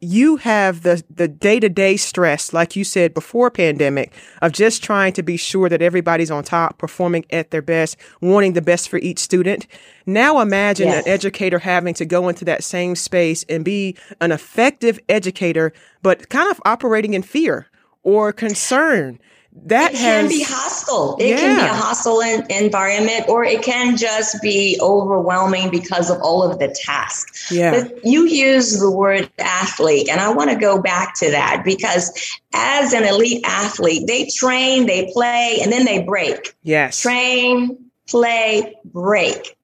you 0.00 0.36
have 0.36 0.82
the 0.82 1.02
the 1.10 1.26
day-to-day 1.26 1.96
stress 1.96 2.52
like 2.52 2.76
you 2.76 2.84
said 2.84 3.12
before 3.12 3.50
pandemic 3.50 4.12
of 4.40 4.52
just 4.52 4.82
trying 4.82 5.12
to 5.12 5.22
be 5.22 5.36
sure 5.36 5.68
that 5.68 5.82
everybody's 5.82 6.30
on 6.30 6.44
top 6.44 6.78
performing 6.78 7.24
at 7.30 7.50
their 7.50 7.62
best 7.62 7.96
wanting 8.20 8.52
the 8.52 8.62
best 8.62 8.88
for 8.88 8.98
each 8.98 9.18
student 9.18 9.66
now 10.06 10.40
imagine 10.40 10.86
yes. 10.86 11.04
an 11.04 11.12
educator 11.12 11.58
having 11.58 11.94
to 11.94 12.04
go 12.04 12.28
into 12.28 12.44
that 12.44 12.62
same 12.62 12.94
space 12.94 13.44
and 13.48 13.64
be 13.64 13.96
an 14.20 14.30
effective 14.30 15.00
educator 15.08 15.72
but 16.02 16.28
kind 16.28 16.48
of 16.48 16.60
operating 16.64 17.14
in 17.14 17.22
fear 17.22 17.66
or 18.04 18.32
concern 18.32 19.18
that 19.66 19.92
it 19.92 19.98
has, 19.98 20.22
can 20.22 20.28
be 20.28 20.42
hostile. 20.42 21.16
It 21.20 21.28
yeah. 21.28 21.36
can 21.36 21.56
be 21.56 21.62
a 21.62 21.74
hostile 21.74 22.20
in, 22.20 22.44
environment, 22.50 23.28
or 23.28 23.44
it 23.44 23.62
can 23.62 23.96
just 23.96 24.40
be 24.40 24.78
overwhelming 24.80 25.70
because 25.70 26.10
of 26.10 26.20
all 26.22 26.42
of 26.42 26.58
the 26.58 26.68
tasks. 26.84 27.50
Yeah. 27.50 27.70
But 27.70 28.04
you 28.04 28.26
use 28.26 28.78
the 28.78 28.90
word 28.90 29.30
athlete, 29.38 30.08
and 30.08 30.20
I 30.20 30.32
want 30.32 30.50
to 30.50 30.56
go 30.56 30.80
back 30.80 31.14
to 31.16 31.30
that 31.30 31.62
because 31.64 32.12
as 32.54 32.92
an 32.92 33.04
elite 33.04 33.42
athlete, 33.44 34.06
they 34.06 34.26
train, 34.34 34.86
they 34.86 35.10
play, 35.12 35.58
and 35.62 35.72
then 35.72 35.84
they 35.84 36.02
break. 36.02 36.54
Yes. 36.62 37.00
Train, 37.00 37.76
play, 38.06 38.74
break. 38.84 39.56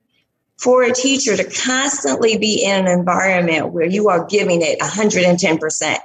for 0.56 0.82
a 0.82 0.92
teacher 0.92 1.36
to 1.36 1.44
constantly 1.44 2.38
be 2.38 2.64
in 2.64 2.86
an 2.86 2.98
environment 2.98 3.72
where 3.72 3.86
you 3.86 4.08
are 4.08 4.24
giving 4.26 4.62
it 4.62 4.78
110%. 4.80 5.98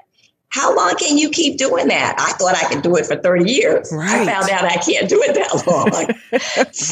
How 0.49 0.75
long 0.75 0.95
can 0.95 1.17
you 1.17 1.29
keep 1.29 1.57
doing 1.57 1.87
that? 1.89 2.15
I 2.19 2.33
thought 2.33 2.55
I 2.55 2.67
could 2.67 2.81
do 2.81 2.95
it 2.95 3.05
for 3.05 3.15
30 3.15 3.51
years. 3.51 3.91
Right. 3.91 4.21
I 4.21 4.25
found 4.25 4.49
out 4.49 4.65
I 4.65 4.77
can't 4.77 5.07
do 5.07 5.21
it 5.23 5.35
that 5.35 5.67
long. 5.67 5.89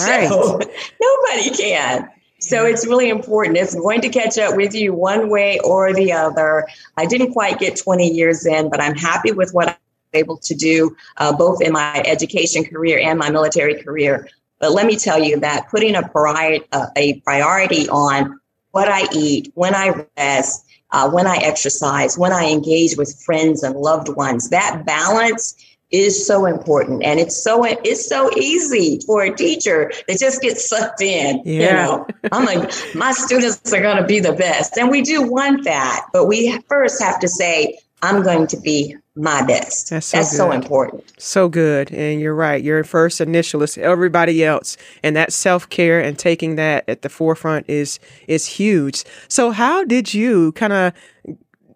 right. 0.08 0.30
So 0.30 0.60
nobody 1.02 1.50
can. 1.58 2.10
So 2.40 2.66
it's 2.66 2.86
really 2.86 3.10
important. 3.10 3.58
It's 3.58 3.74
going 3.74 4.02
to 4.02 4.10
catch 4.10 4.38
up 4.38 4.56
with 4.56 4.76
you 4.76 4.94
one 4.94 5.30
way 5.30 5.60
or 5.64 5.92
the 5.94 6.12
other. 6.12 6.68
I 6.96 7.08
didn't 7.08 7.34
quite 7.34 7.58
get 7.58 7.78
20 7.78 8.14
years 8.14 8.46
in, 8.46 8.70
but 8.70 8.80
I'm 8.80 8.96
happy 8.96 9.32
with 9.32 9.52
what 9.54 9.70
I'm 9.70 9.76
able 10.14 10.38
to 10.38 10.54
do, 10.54 10.96
uh, 11.18 11.36
both 11.36 11.62
in 11.62 11.74
my 11.74 12.02
education 12.06 12.64
career 12.64 13.00
and 13.00 13.18
my 13.18 13.32
military 13.32 13.82
career. 13.82 14.30
But 14.60 14.72
let 14.72 14.86
me 14.86 14.98
tell 14.98 15.22
you 15.22 15.40
that 15.40 15.70
putting 15.70 15.96
a, 15.96 16.08
priori- 16.08 16.64
uh, 16.72 16.88
a 16.96 17.20
priority 17.22 17.90
on 17.90 18.40
what 18.72 18.88
I 18.88 19.08
eat, 19.12 19.52
when 19.56 19.74
I 19.74 20.06
rest, 20.16 20.67
uh, 20.91 21.10
when 21.10 21.27
I 21.27 21.38
exercise, 21.38 22.17
when 22.17 22.32
I 22.32 22.46
engage 22.46 22.98
with 22.98 23.22
friends 23.25 23.63
and 23.63 23.75
loved 23.75 24.10
ones, 24.10 24.50
that 24.50 24.84
balance 24.86 25.56
is 25.91 26.25
so 26.25 26.46
important. 26.46 27.03
And 27.03 27.20
it's 27.20 27.41
so 27.41 27.63
it's 27.63 28.08
so 28.08 28.29
easy 28.36 29.00
for 29.06 29.24
a 29.24 29.34
teacher 29.34 29.89
to 30.10 30.17
just 30.17 30.41
get 30.41 30.58
sucked 30.58 31.01
in 31.01 31.41
yeah. 31.46 31.53
you 31.53 31.72
know? 31.72 32.08
I'm 32.32 32.46
like 32.46 32.74
my 32.94 33.13
students 33.13 33.72
are 33.72 33.82
going 33.82 33.98
to 33.98 34.06
be 34.06 34.20
the 34.20 34.34
best. 34.34 34.77
And 34.77 34.89
we 34.89 35.01
do 35.01 35.22
want 35.22 35.63
that 35.63 36.06
but 36.12 36.25
we 36.25 36.60
first 36.67 37.01
have 37.01 37.20
to 37.20 37.27
say 37.27 37.77
i'm 38.01 38.24
going 38.24 38.48
to 38.48 38.60
be 38.60 38.96
my 39.18 39.44
best. 39.46 39.90
That's 39.90 40.06
so, 40.06 40.18
That's 40.18 40.36
so 40.36 40.52
important. 40.52 41.04
So 41.18 41.50
good. 41.50 41.92
And 41.92 42.22
you're 42.22 42.36
right. 42.36 42.64
Your 42.64 42.84
first 42.84 43.20
initial 43.20 43.64
is 43.64 43.78
everybody 43.78 44.44
else. 44.44 44.78
And 45.04 45.16
that 45.16 45.34
self 45.34 45.70
care 45.70 46.00
and 46.00 46.18
taking 46.18 46.56
that 46.56 46.88
at 46.88 47.02
the 47.02 47.10
forefront 47.10 47.70
is 47.70 48.00
is 48.28 48.46
huge. 48.46 49.04
So 49.28 49.52
how 49.52 49.84
did 49.84 50.14
you 50.14 50.52
kind 50.54 50.74
of 50.74 50.94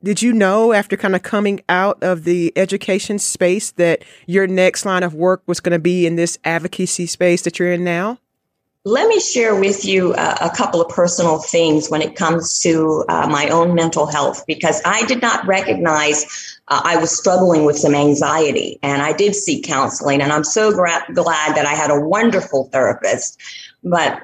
did 0.04 0.22
you 0.22 0.34
know 0.34 0.74
after 0.74 0.98
kind 0.98 1.16
of 1.16 1.22
coming 1.22 1.62
out 1.70 2.02
of 2.02 2.24
the 2.24 2.52
education 2.56 3.20
space 3.20 3.72
that 3.72 4.04
your 4.26 4.48
next 4.48 4.86
line 4.86 5.04
of 5.04 5.14
work 5.14 5.44
was 5.46 5.60
going 5.60 5.74
to 5.74 5.80
be 5.80 6.08
in 6.08 6.16
this 6.16 6.40
advocacy 6.44 7.06
space 7.06 7.44
that 7.44 7.60
you're 7.60 7.72
in 7.72 7.84
now? 7.84 8.18
Let 8.84 9.08
me 9.10 9.20
share 9.20 9.54
with 9.54 9.86
you 9.86 10.14
uh, 10.14 10.38
a 10.42 10.50
couple 10.50 10.82
of 10.82 10.90
personal 10.90 11.38
things 11.38 11.92
when 11.92 12.02
it 12.02 12.16
comes 12.16 12.60
to 12.64 13.06
uh, 13.10 13.28
my 13.28 13.48
own 13.50 13.76
mental 13.76 14.08
health 14.08 14.44
because 14.48 14.82
I 14.84 15.06
did 15.06 15.22
not 15.22 15.46
recognize 15.46 16.60
uh, 16.68 16.82
I 16.84 16.98
was 16.98 17.16
struggling 17.16 17.64
with 17.66 17.78
some 17.78 17.94
anxiety 17.94 18.80
and 18.82 19.04
I 19.04 19.14
did 19.14 19.36
seek 19.36 19.66
counseling. 19.66 20.20
And 20.20 20.34
I'm 20.34 20.44
so 20.44 20.72
gra- 20.74 21.06
glad 21.14 21.56
that 21.56 21.68
I 21.68 21.76
had 21.76 21.92
a 21.92 22.00
wonderful 22.00 22.70
therapist. 22.72 23.40
But 23.84 24.24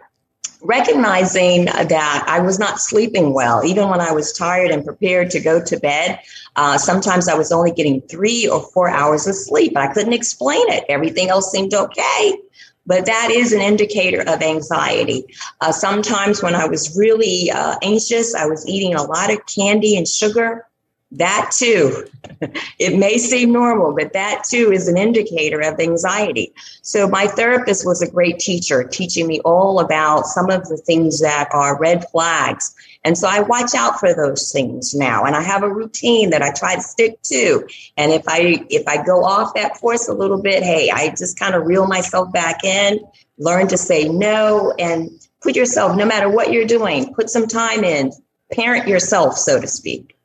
recognizing 0.63 1.65
that 1.65 2.23
I 2.27 2.39
was 2.39 2.57
not 2.57 2.79
sleeping 2.79 3.33
well, 3.33 3.63
even 3.63 3.89
when 3.89 4.01
I 4.01 4.11
was 4.11 4.33
tired 4.33 4.71
and 4.71 4.83
prepared 4.83 5.29
to 5.31 5.39
go 5.39 5.63
to 5.63 5.79
bed. 5.79 6.19
Uh, 6.55 6.79
sometimes 6.79 7.27
I 7.27 7.35
was 7.35 7.51
only 7.51 7.69
getting 7.69 8.01
three 8.01 8.47
or 8.47 8.59
four 8.73 8.89
hours 8.89 9.27
of 9.27 9.35
sleep. 9.35 9.77
I 9.77 9.93
couldn't 9.93 10.13
explain 10.13 10.67
it. 10.69 10.83
Everything 10.89 11.29
else 11.29 11.51
seemed 11.51 11.75
okay 11.75 12.39
but 12.87 13.05
that 13.05 13.29
is 13.31 13.51
an 13.51 13.61
indicator 13.61 14.21
of 14.21 14.41
anxiety. 14.41 15.25
Uh, 15.61 15.71
sometimes 15.71 16.41
when 16.41 16.55
I 16.55 16.65
was 16.65 16.97
really 16.97 17.51
uh, 17.51 17.75
anxious, 17.83 18.33
I 18.33 18.45
was 18.45 18.67
eating 18.67 18.95
a 18.95 19.03
lot 19.03 19.31
of 19.31 19.45
candy 19.45 19.97
and 19.97 20.07
sugar. 20.07 20.65
That 21.11 21.51
too, 21.53 22.05
it 22.79 22.97
may 22.97 23.17
seem 23.17 23.51
normal, 23.51 23.93
but 23.93 24.13
that 24.13 24.43
too 24.43 24.71
is 24.71 24.87
an 24.87 24.97
indicator 24.97 25.61
of 25.61 25.79
anxiety. 25.79 26.53
So, 26.81 27.07
my 27.07 27.27
therapist 27.27 27.85
was 27.85 28.01
a 28.01 28.11
great 28.11 28.39
teacher, 28.39 28.83
teaching 28.83 29.27
me 29.27 29.39
all 29.41 29.79
about 29.79 30.25
some 30.25 30.49
of 30.49 30.67
the 30.67 30.77
things 30.77 31.21
that 31.21 31.47
are 31.53 31.79
red 31.79 32.09
flags 32.09 32.75
and 33.03 33.17
so 33.17 33.27
I 33.27 33.41
watch 33.41 33.73
out 33.75 33.99
for 33.99 34.13
those 34.13 34.51
things 34.51 34.93
now. 34.93 35.23
And 35.23 35.35
I 35.35 35.41
have 35.41 35.63
a 35.63 35.69
routine 35.69 36.31
that 36.31 36.41
I 36.41 36.51
try 36.51 36.75
to 36.75 36.81
stick 36.81 37.21
to. 37.23 37.67
And 37.95 38.11
if 38.11 38.23
I 38.27 38.65
if 38.69 38.87
I 38.87 39.03
go 39.03 39.23
off 39.23 39.53
that 39.55 39.75
course 39.75 40.07
a 40.07 40.13
little 40.13 40.41
bit, 40.41 40.63
hey, 40.63 40.89
I 40.89 41.09
just 41.09 41.39
kind 41.39 41.55
of 41.55 41.65
reel 41.65 41.87
myself 41.87 42.31
back 42.31 42.63
in, 42.63 42.99
learn 43.37 43.67
to 43.69 43.77
say 43.77 44.09
no 44.09 44.73
and 44.77 45.09
put 45.41 45.55
yourself, 45.55 45.95
no 45.95 46.05
matter 46.05 46.29
what 46.29 46.51
you're 46.51 46.65
doing, 46.65 47.13
put 47.13 47.29
some 47.29 47.47
time 47.47 47.83
in, 47.83 48.11
parent 48.51 48.87
yourself, 48.87 49.37
so 49.37 49.61
to 49.61 49.67
speak. 49.67 50.16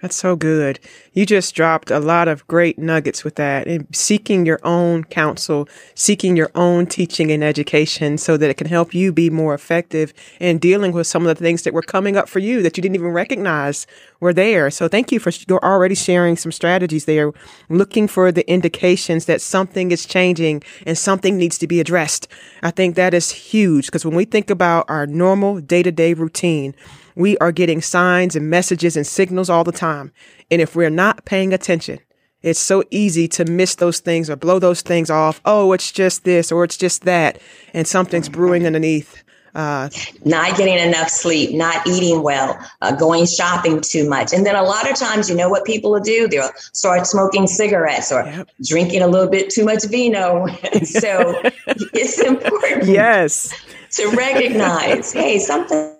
That's 0.00 0.16
so 0.16 0.34
good. 0.34 0.80
You 1.12 1.26
just 1.26 1.54
dropped 1.54 1.90
a 1.90 2.00
lot 2.00 2.26
of 2.26 2.46
great 2.46 2.78
nuggets 2.78 3.22
with 3.22 3.34
that 3.34 3.66
and 3.66 3.86
seeking 3.94 4.46
your 4.46 4.58
own 4.62 5.04
counsel, 5.04 5.68
seeking 5.94 6.38
your 6.38 6.50
own 6.54 6.86
teaching 6.86 7.30
and 7.30 7.44
education 7.44 8.16
so 8.16 8.38
that 8.38 8.48
it 8.48 8.56
can 8.56 8.66
help 8.66 8.94
you 8.94 9.12
be 9.12 9.28
more 9.28 9.52
effective 9.52 10.14
in 10.38 10.58
dealing 10.58 10.92
with 10.92 11.06
some 11.06 11.26
of 11.26 11.36
the 11.36 11.44
things 11.44 11.64
that 11.64 11.74
were 11.74 11.82
coming 11.82 12.16
up 12.16 12.30
for 12.30 12.38
you 12.38 12.62
that 12.62 12.78
you 12.78 12.82
didn't 12.82 12.94
even 12.94 13.08
recognize 13.08 13.86
were 14.20 14.32
there. 14.32 14.70
So 14.70 14.88
thank 14.88 15.12
you 15.12 15.18
for 15.20 15.32
you're 15.48 15.64
already 15.64 15.94
sharing 15.94 16.36
some 16.36 16.52
strategies 16.52 17.04
there, 17.04 17.32
looking 17.68 18.08
for 18.08 18.32
the 18.32 18.48
indications 18.50 19.26
that 19.26 19.42
something 19.42 19.90
is 19.92 20.06
changing 20.06 20.62
and 20.86 20.96
something 20.96 21.36
needs 21.36 21.58
to 21.58 21.66
be 21.66 21.78
addressed. 21.78 22.26
I 22.62 22.70
think 22.70 22.94
that 22.94 23.12
is 23.12 23.30
huge 23.30 23.86
because 23.86 24.06
when 24.06 24.14
we 24.16 24.24
think 24.24 24.48
about 24.48 24.88
our 24.88 25.06
normal 25.06 25.60
day 25.60 25.82
to 25.82 25.92
day 25.92 26.14
routine, 26.14 26.74
we 27.14 27.36
are 27.38 27.52
getting 27.52 27.80
signs 27.80 28.36
and 28.36 28.50
messages 28.50 28.96
and 28.96 29.06
signals 29.06 29.50
all 29.50 29.64
the 29.64 29.72
time. 29.72 30.12
And 30.50 30.60
if 30.60 30.74
we're 30.76 30.90
not 30.90 31.24
paying 31.24 31.52
attention, 31.52 32.00
it's 32.42 32.60
so 32.60 32.82
easy 32.90 33.28
to 33.28 33.44
miss 33.44 33.74
those 33.74 34.00
things 34.00 34.30
or 34.30 34.36
blow 34.36 34.58
those 34.58 34.80
things 34.80 35.10
off. 35.10 35.40
Oh, 35.44 35.72
it's 35.72 35.92
just 35.92 36.24
this 36.24 36.50
or 36.50 36.64
it's 36.64 36.76
just 36.76 37.02
that. 37.02 37.40
And 37.74 37.86
something's 37.86 38.28
brewing 38.28 38.66
underneath. 38.66 39.22
Uh, 39.54 39.88
not 40.24 40.56
getting 40.56 40.78
enough 40.78 41.08
sleep, 41.08 41.52
not 41.52 41.84
eating 41.84 42.22
well, 42.22 42.56
uh, 42.82 42.94
going 42.94 43.26
shopping 43.26 43.80
too 43.80 44.08
much. 44.08 44.32
And 44.32 44.46
then 44.46 44.54
a 44.54 44.62
lot 44.62 44.88
of 44.88 44.96
times, 44.96 45.28
you 45.28 45.34
know 45.34 45.48
what 45.48 45.64
people 45.64 45.90
will 45.90 46.00
do? 46.00 46.28
They'll 46.28 46.50
start 46.72 47.06
smoking 47.06 47.48
cigarettes 47.48 48.12
or 48.12 48.22
yep. 48.22 48.48
drinking 48.64 49.02
a 49.02 49.08
little 49.08 49.28
bit 49.28 49.50
too 49.50 49.64
much 49.64 49.84
vino. 49.86 50.46
so 50.84 51.42
it's 51.66 52.20
important. 52.20 52.84
Yes. 52.84 53.52
To 53.96 54.08
recognize, 54.10 55.12
hey, 55.12 55.40
something 55.40 55.96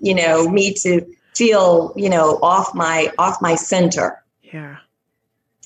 you 0.00 0.14
know, 0.14 0.48
me 0.48 0.74
to 0.74 1.06
feel, 1.34 1.92
you 1.96 2.08
know, 2.08 2.38
off 2.42 2.74
my 2.74 3.12
off 3.18 3.40
my 3.40 3.54
center. 3.54 4.22
Yeah. 4.42 4.78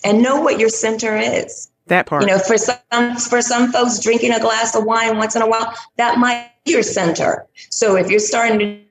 And 0.05 0.23
know 0.23 0.41
what 0.41 0.59
your 0.59 0.69
center 0.69 1.17
is. 1.17 1.71
That 1.87 2.07
part. 2.07 2.23
You 2.23 2.29
know, 2.29 2.39
for 2.39 2.59
some 2.59 3.17
for 3.17 3.43
some 3.43 3.73
folks 3.73 3.99
drinking 3.99 4.33
a 4.33 4.41
glass 4.41 4.75
of 4.75 4.85
wine 4.85 5.17
once 5.17 5.37
in 5.37 5.43
a 5.43 5.49
while, 5.49 5.75
that 5.97 6.19
might 6.19 6.51
be 6.65 6.73
your 6.73 6.83
center. 6.83 7.47
So 7.71 7.97
if 7.97 8.09
you're 8.11 8.21
starting 8.21 8.59
to 8.59 8.82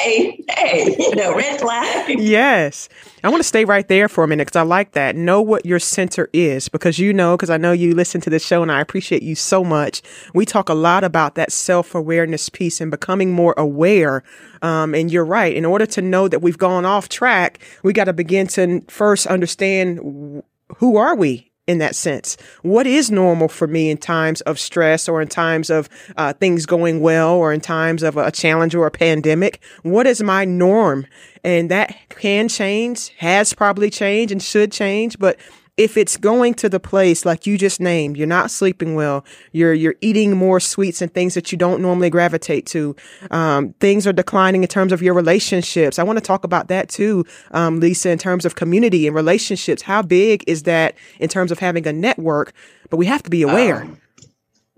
hey, 0.00 0.44
hey, 0.50 0.96
you 0.98 1.14
know, 1.14 1.34
red 1.34 1.60
flag. 1.60 2.18
Yes. 2.18 2.88
I 3.22 3.28
want 3.28 3.40
to 3.40 3.46
stay 3.48 3.64
right 3.64 3.86
there 3.86 4.08
for 4.08 4.24
a 4.24 4.28
minute 4.28 4.46
because 4.46 4.58
I 4.58 4.62
like 4.62 4.92
that. 4.92 5.14
Know 5.14 5.42
what 5.42 5.66
your 5.66 5.78
center 5.78 6.28
is 6.32 6.68
because 6.68 6.98
you 6.98 7.12
know, 7.12 7.36
because 7.36 7.50
I 7.50 7.56
know 7.56 7.72
you 7.72 7.94
listen 7.94 8.20
to 8.22 8.30
this 8.30 8.44
show 8.44 8.62
and 8.62 8.72
I 8.72 8.80
appreciate 8.80 9.22
you 9.22 9.34
so 9.34 9.62
much. 9.62 10.02
We 10.34 10.46
talk 10.46 10.68
a 10.68 10.74
lot 10.74 11.04
about 11.04 11.34
that 11.34 11.52
self 11.52 11.94
awareness 11.94 12.48
piece 12.48 12.80
and 12.80 12.90
becoming 12.90 13.32
more 13.32 13.54
aware. 13.56 14.22
Um, 14.62 14.94
and 14.94 15.10
you're 15.10 15.24
right. 15.24 15.54
In 15.54 15.64
order 15.64 15.86
to 15.86 16.02
know 16.02 16.28
that 16.28 16.40
we've 16.40 16.58
gone 16.58 16.84
off 16.84 17.08
track, 17.08 17.60
we 17.82 17.92
got 17.92 18.04
to 18.04 18.12
begin 18.12 18.46
to 18.48 18.82
first 18.88 19.26
understand 19.26 20.42
who 20.76 20.96
are 20.96 21.14
we 21.14 21.49
in 21.70 21.78
that 21.78 21.94
sense. 21.94 22.36
What 22.62 22.86
is 22.86 23.10
normal 23.10 23.48
for 23.48 23.68
me 23.68 23.90
in 23.90 23.96
times 23.96 24.40
of 24.42 24.58
stress 24.58 25.08
or 25.08 25.22
in 25.22 25.28
times 25.28 25.70
of 25.70 25.88
uh, 26.16 26.32
things 26.32 26.66
going 26.66 27.00
well 27.00 27.34
or 27.34 27.52
in 27.52 27.60
times 27.60 28.02
of 28.02 28.16
a 28.16 28.32
challenge 28.32 28.74
or 28.74 28.86
a 28.86 28.90
pandemic? 28.90 29.62
What 29.82 30.06
is 30.06 30.20
my 30.20 30.44
norm? 30.44 31.06
And 31.44 31.70
that 31.70 31.94
can 32.08 32.48
change, 32.48 33.10
has 33.18 33.54
probably 33.54 33.88
changed 33.88 34.32
and 34.32 34.42
should 34.42 34.72
change, 34.72 35.18
but 35.18 35.38
if 35.80 35.96
it's 35.96 36.18
going 36.18 36.52
to 36.52 36.68
the 36.68 36.78
place 36.78 37.24
like 37.24 37.46
you 37.46 37.56
just 37.56 37.80
named, 37.80 38.18
you're 38.18 38.26
not 38.26 38.50
sleeping 38.50 38.94
well, 38.94 39.24
you're 39.52 39.72
you're 39.72 39.94
eating 40.02 40.36
more 40.36 40.60
sweets 40.60 41.00
and 41.00 41.12
things 41.14 41.32
that 41.32 41.50
you 41.50 41.56
don't 41.56 41.80
normally 41.80 42.10
gravitate 42.10 42.66
to. 42.66 42.94
Um, 43.30 43.72
things 43.80 44.06
are 44.06 44.12
declining 44.12 44.62
in 44.62 44.68
terms 44.68 44.92
of 44.92 45.00
your 45.00 45.14
relationships. 45.14 45.98
I 45.98 46.02
want 46.02 46.18
to 46.18 46.22
talk 46.22 46.44
about 46.44 46.68
that 46.68 46.90
too, 46.90 47.24
um, 47.52 47.80
Lisa, 47.80 48.10
in 48.10 48.18
terms 48.18 48.44
of 48.44 48.56
community 48.56 49.06
and 49.06 49.16
relationships. 49.16 49.80
How 49.80 50.02
big 50.02 50.44
is 50.46 50.64
that 50.64 50.96
in 51.18 51.30
terms 51.30 51.50
of 51.50 51.58
having 51.60 51.86
a 51.86 51.94
network? 51.94 52.52
But 52.90 52.98
we 52.98 53.06
have 53.06 53.22
to 53.22 53.30
be 53.30 53.40
aware. 53.40 53.84
Um, 53.84 54.00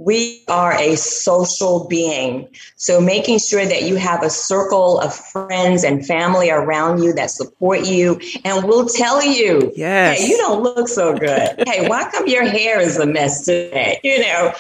we 0.04 0.42
are 0.48 0.72
a 0.72 0.96
social 0.96 1.86
being. 1.88 2.48
So 2.76 3.00
making 3.00 3.38
sure 3.38 3.64
that 3.64 3.82
you 3.82 3.96
have 3.96 4.22
a 4.22 4.30
circle 4.30 4.98
of 5.00 5.14
friends 5.14 5.84
and 5.84 6.04
family 6.06 6.50
around 6.50 7.02
you 7.02 7.12
that 7.14 7.30
support 7.30 7.86
you 7.86 8.20
and 8.44 8.64
will 8.66 8.86
tell 8.86 9.24
you, 9.24 9.72
yes. 9.76 10.18
hey, 10.18 10.28
you 10.28 10.36
don't 10.38 10.62
look 10.62 10.88
so 10.88 11.16
good. 11.16 11.62
hey, 11.66 11.88
why 11.88 12.10
come 12.10 12.26
your 12.26 12.46
hair 12.46 12.80
is 12.80 12.98
a 12.98 13.06
mess 13.06 13.44
today? 13.44 14.00
You 14.02 14.20
know, 14.20 14.52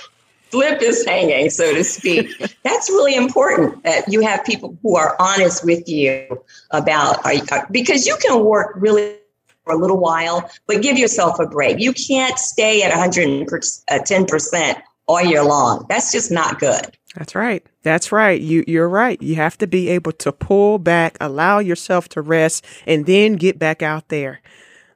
flip 0.50 0.80
is 0.80 1.04
hanging, 1.04 1.50
so 1.50 1.74
to 1.74 1.82
speak. 1.82 2.28
That's 2.62 2.88
really 2.90 3.16
important 3.16 3.82
that 3.82 4.10
you 4.12 4.20
have 4.20 4.44
people 4.44 4.78
who 4.82 4.96
are 4.96 5.16
honest 5.18 5.64
with 5.64 5.88
you 5.88 6.42
about, 6.70 7.24
uh, 7.26 7.40
uh, 7.50 7.62
because 7.70 8.06
you 8.06 8.16
can 8.22 8.44
work 8.44 8.74
really 8.76 9.16
for 9.64 9.74
a 9.74 9.76
little 9.76 9.98
while, 9.98 10.50
but 10.66 10.82
give 10.82 10.98
yourself 10.98 11.38
a 11.38 11.46
break. 11.46 11.78
You 11.78 11.92
can't 11.92 12.38
stay 12.38 12.82
at 12.82 12.92
110% 12.92 14.82
all 15.06 15.22
year 15.22 15.44
long. 15.44 15.86
That's 15.88 16.12
just 16.12 16.30
not 16.30 16.58
good. 16.58 16.96
That's 17.14 17.34
right. 17.34 17.64
That's 17.82 18.10
right. 18.10 18.40
You 18.40 18.64
you're 18.66 18.88
right. 18.88 19.20
You 19.20 19.34
have 19.36 19.58
to 19.58 19.66
be 19.66 19.88
able 19.90 20.12
to 20.12 20.32
pull 20.32 20.78
back, 20.78 21.16
allow 21.20 21.58
yourself 21.58 22.08
to 22.10 22.22
rest, 22.22 22.64
and 22.86 23.04
then 23.06 23.34
get 23.34 23.58
back 23.58 23.82
out 23.82 24.08
there. 24.08 24.40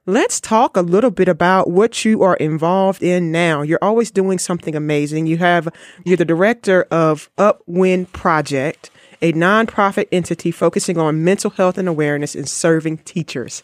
Let's 0.09 0.39
talk 0.39 0.77
a 0.77 0.81
little 0.81 1.11
bit 1.11 1.27
about 1.27 1.69
what 1.69 2.05
you 2.05 2.23
are 2.23 2.37
involved 2.37 3.03
in 3.03 3.31
now. 3.31 3.61
You're 3.61 3.77
always 3.81 4.09
doing 4.09 4.39
something 4.39 4.73
amazing. 4.73 5.27
You 5.27 5.37
have 5.37 5.67
you're 6.05 6.17
the 6.17 6.25
director 6.25 6.83
of 6.89 7.29
Upwind 7.37 8.13
Project, 8.13 8.89
a 9.21 9.33
nonprofit 9.33 10.07
entity 10.11 10.49
focusing 10.49 10.97
on 10.97 11.23
mental 11.23 11.51
health 11.51 11.77
and 11.77 11.89
awareness 11.89 12.35
and 12.35 12.47
serving 12.47 12.99
teachers. 12.99 13.63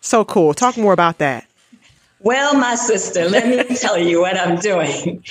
So 0.00 0.24
cool. 0.24 0.54
Talk 0.54 0.76
more 0.76 0.92
about 0.92 1.18
that. 1.18 1.46
Well, 2.20 2.54
my 2.54 2.76
sister, 2.76 3.28
let 3.28 3.46
me 3.46 3.76
tell 3.76 3.98
you 3.98 4.22
what 4.22 4.38
I'm 4.38 4.58
doing. 4.58 5.22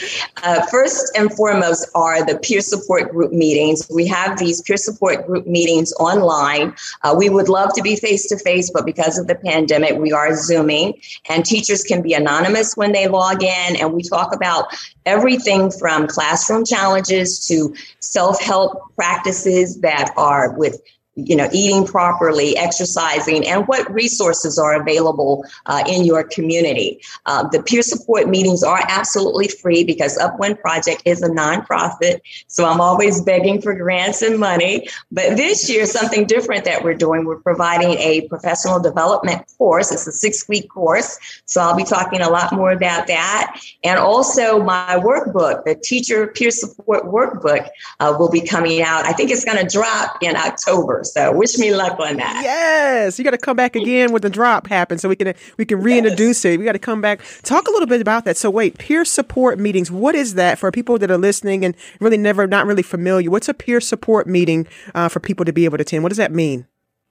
Uh, 0.44 0.64
first 0.68 1.18
and 1.18 1.34
foremost 1.34 1.90
are 1.96 2.24
the 2.24 2.38
peer 2.38 2.62
support 2.62 3.12
group 3.12 3.32
meetings. 3.32 3.88
We 3.90 4.06
have 4.06 4.38
these 4.38 4.62
peer 4.62 4.78
support 4.78 5.26
group 5.26 5.48
meetings 5.48 5.94
online. 5.94 6.76
Uh, 7.02 7.16
we 7.18 7.28
would 7.28 7.50
love 7.50 7.74
to 7.74 7.82
be 7.82 7.96
face 7.96 8.28
to 8.28 8.38
face, 8.38 8.70
but 8.70 8.86
because 8.86 9.18
of 9.18 9.26
the 9.26 9.34
pandemic, 9.34 9.98
we 9.98 10.12
are 10.12 10.36
Zooming. 10.36 10.94
And 11.28 11.44
teachers 11.44 11.84
can 11.84 12.04
be 12.04 12.14
anonymous 12.14 12.78
when 12.78 12.92
they 12.92 13.08
log 13.08 13.42
in. 13.42 13.76
And 13.78 13.94
we 13.94 14.04
talk 14.04 14.36
about 14.36 14.68
everything 15.08 15.72
from 15.72 16.06
classroom 16.08 16.66
challenges 16.66 17.48
to 17.48 17.74
self 18.00 18.40
help 18.40 18.96
practices 18.96 19.82
that 19.82 20.14
are 20.18 20.54
with 20.56 20.80
you 21.16 21.36
know, 21.36 21.48
eating 21.54 21.86
properly, 21.86 22.58
exercising, 22.58 23.48
and 23.48 23.68
what 23.68 23.90
resources 23.92 24.60
are 24.60 24.80
available 24.80 25.46
uh, 25.66 25.84
in 25.88 26.04
your 26.04 26.24
community. 26.24 27.00
Uh, 27.26 27.48
the 27.50 27.64
peer 27.64 27.82
support 27.82 28.28
meetings 28.28 28.64
are 28.64 28.82
absolutely 28.90 29.48
free 29.48 29.84
because 29.84 30.18
Upwind 30.18 30.60
Project 30.60 31.02
is 31.06 31.22
a 31.22 31.30
nonprofit. 31.30 32.20
So 32.48 32.66
I'm 32.66 32.82
always 32.82 33.22
begging 33.22 33.62
for 33.62 33.74
grants 33.74 34.22
and 34.22 34.38
money. 34.38 34.90
But 35.10 35.38
this 35.38 35.70
year, 35.70 35.86
something 35.86 36.26
different 36.26 36.66
that 36.66 36.84
we're 36.84 36.96
doing, 36.96 37.26
we're 37.26 37.40
providing 37.40 37.92
a 37.92 38.28
professional 38.28 38.82
development 38.82 39.46
course. 39.58 39.94
It's 39.94 40.08
a 40.08 40.12
six 40.12 40.48
week 40.50 40.70
course. 40.70 41.18
So 41.46 41.62
I'll 41.62 41.78
be 41.78 41.86
talking 41.86 42.22
a 42.22 42.30
lot 42.30 42.52
more 42.52 42.72
about 42.72 43.08
that. 43.08 43.58
And 43.86 43.98
also 43.98 44.62
my 44.62 45.00
workbook, 45.00 45.64
the 45.64 45.76
teacher 45.76 46.28
peer 46.28 46.52
support 46.52 47.06
workbook, 47.06 47.70
uh, 48.02 48.16
will 48.20 48.30
be 48.30 48.42
coming 48.42 48.82
out. 48.82 49.06
I 49.06 49.14
think 49.14 49.32
it's 49.32 49.46
going 49.46 49.66
to 49.66 49.72
drop 49.72 50.18
in 50.22 50.36
October. 50.36 51.05
So 51.06 51.32
wish 51.32 51.58
me 51.58 51.74
luck 51.74 52.00
on 52.00 52.18
that. 52.18 52.42
Yes, 52.44 53.18
you 53.18 53.26
got 53.26 53.32
to 53.32 53.38
come 53.38 53.56
back 53.56 53.76
again 53.76 54.12
when 54.12 54.22
the 54.22 54.30
drop 54.30 54.68
happens, 54.68 55.02
so 55.02 55.10
we 55.10 55.16
can 55.16 55.34
we 55.58 55.66
can 55.66 55.82
reintroduce 55.82 56.44
yes. 56.44 56.54
it. 56.54 56.60
We 56.60 56.66
got 56.66 56.74
to 56.74 56.80
come 56.80 57.02
back. 57.02 57.22
Talk 57.44 57.68
a 57.68 57.72
little 57.72 57.88
bit 57.88 58.02
about 58.02 58.26
that. 58.26 58.38
So 58.38 58.50
wait, 58.50 58.78
peer 58.78 59.06
support 59.06 59.60
meetings. 59.60 59.92
What 59.92 60.16
is 60.16 60.34
that 60.36 60.60
for 60.60 60.72
people 60.72 60.98
that 61.00 61.12
are 61.12 61.18
listening 61.18 61.64
and 61.64 61.76
really 62.00 62.18
never 62.18 62.48
not 62.48 62.66
really 62.66 62.84
familiar? 62.84 63.30
What's 63.30 63.50
a 63.50 63.54
peer 63.54 63.82
support 63.82 64.28
meeting 64.28 64.68
uh, 64.94 65.10
for 65.10 65.20
people 65.20 65.46
to 65.46 65.54
be 65.54 65.66
able 65.66 65.78
to 65.78 65.82
attend? 65.82 66.04
What 66.04 66.10
does 66.10 66.18
that 66.18 66.32
mean? 66.32 66.68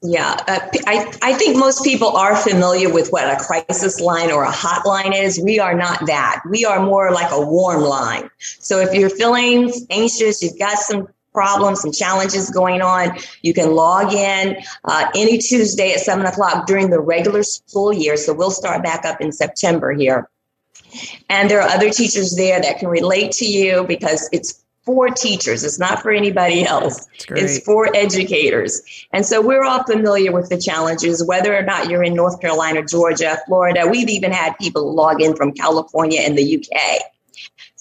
Yeah, 0.06 0.36
uh, 0.46 0.58
I, 0.86 1.10
I 1.22 1.32
think 1.32 1.56
most 1.56 1.82
people 1.82 2.08
are 2.08 2.36
familiar 2.36 2.92
with 2.92 3.08
what 3.08 3.24
a 3.24 3.42
crisis 3.42 4.00
line 4.00 4.30
or 4.30 4.44
a 4.44 4.52
hotline 4.52 5.18
is. 5.18 5.40
We 5.42 5.58
are 5.60 5.72
not 5.72 6.04
that. 6.06 6.42
We 6.50 6.66
are 6.66 6.84
more 6.84 7.10
like 7.10 7.32
a 7.32 7.40
warm 7.40 7.80
line. 7.80 8.28
So 8.38 8.80
if 8.80 8.92
you're 8.92 9.08
feeling 9.08 9.72
anxious, 9.88 10.42
you've 10.42 10.58
got 10.58 10.76
some 10.76 11.08
problems, 11.34 11.80
some 11.82 11.92
challenges 11.92 12.48
going 12.48 12.80
on, 12.80 13.18
you 13.42 13.52
can 13.52 13.74
log 13.74 14.14
in 14.14 14.56
uh, 14.84 15.06
any 15.14 15.36
Tuesday 15.38 15.92
at 15.92 16.00
seven 16.00 16.24
o'clock 16.24 16.66
during 16.66 16.88
the 16.88 17.00
regular 17.00 17.42
school 17.42 17.92
year. 17.92 18.16
So 18.16 18.32
we'll 18.32 18.50
start 18.50 18.82
back 18.82 19.04
up 19.04 19.20
in 19.20 19.32
September 19.32 19.92
here. 19.92 20.30
And 21.28 21.50
there 21.50 21.60
are 21.60 21.68
other 21.68 21.90
teachers 21.90 22.36
there 22.36 22.60
that 22.60 22.78
can 22.78 22.88
relate 22.88 23.32
to 23.32 23.44
you 23.44 23.84
because 23.84 24.28
it's 24.32 24.64
for 24.84 25.08
teachers. 25.08 25.64
It's 25.64 25.78
not 25.78 26.02
for 26.02 26.10
anybody 26.10 26.64
else. 26.64 27.06
It's 27.30 27.64
for 27.64 27.94
educators. 27.96 28.82
And 29.12 29.24
so 29.24 29.40
we're 29.40 29.64
all 29.64 29.82
familiar 29.84 30.30
with 30.30 30.50
the 30.50 30.58
challenges, 30.58 31.24
whether 31.24 31.56
or 31.56 31.62
not 31.62 31.88
you're 31.88 32.02
in 32.02 32.14
North 32.14 32.40
Carolina, 32.40 32.84
Georgia, 32.84 33.38
Florida. 33.46 33.86
We've 33.90 34.10
even 34.10 34.30
had 34.30 34.56
people 34.58 34.94
log 34.94 35.22
in 35.22 35.34
from 35.36 35.52
California 35.52 36.20
and 36.20 36.36
the 36.36 36.56
UK. 36.56 37.00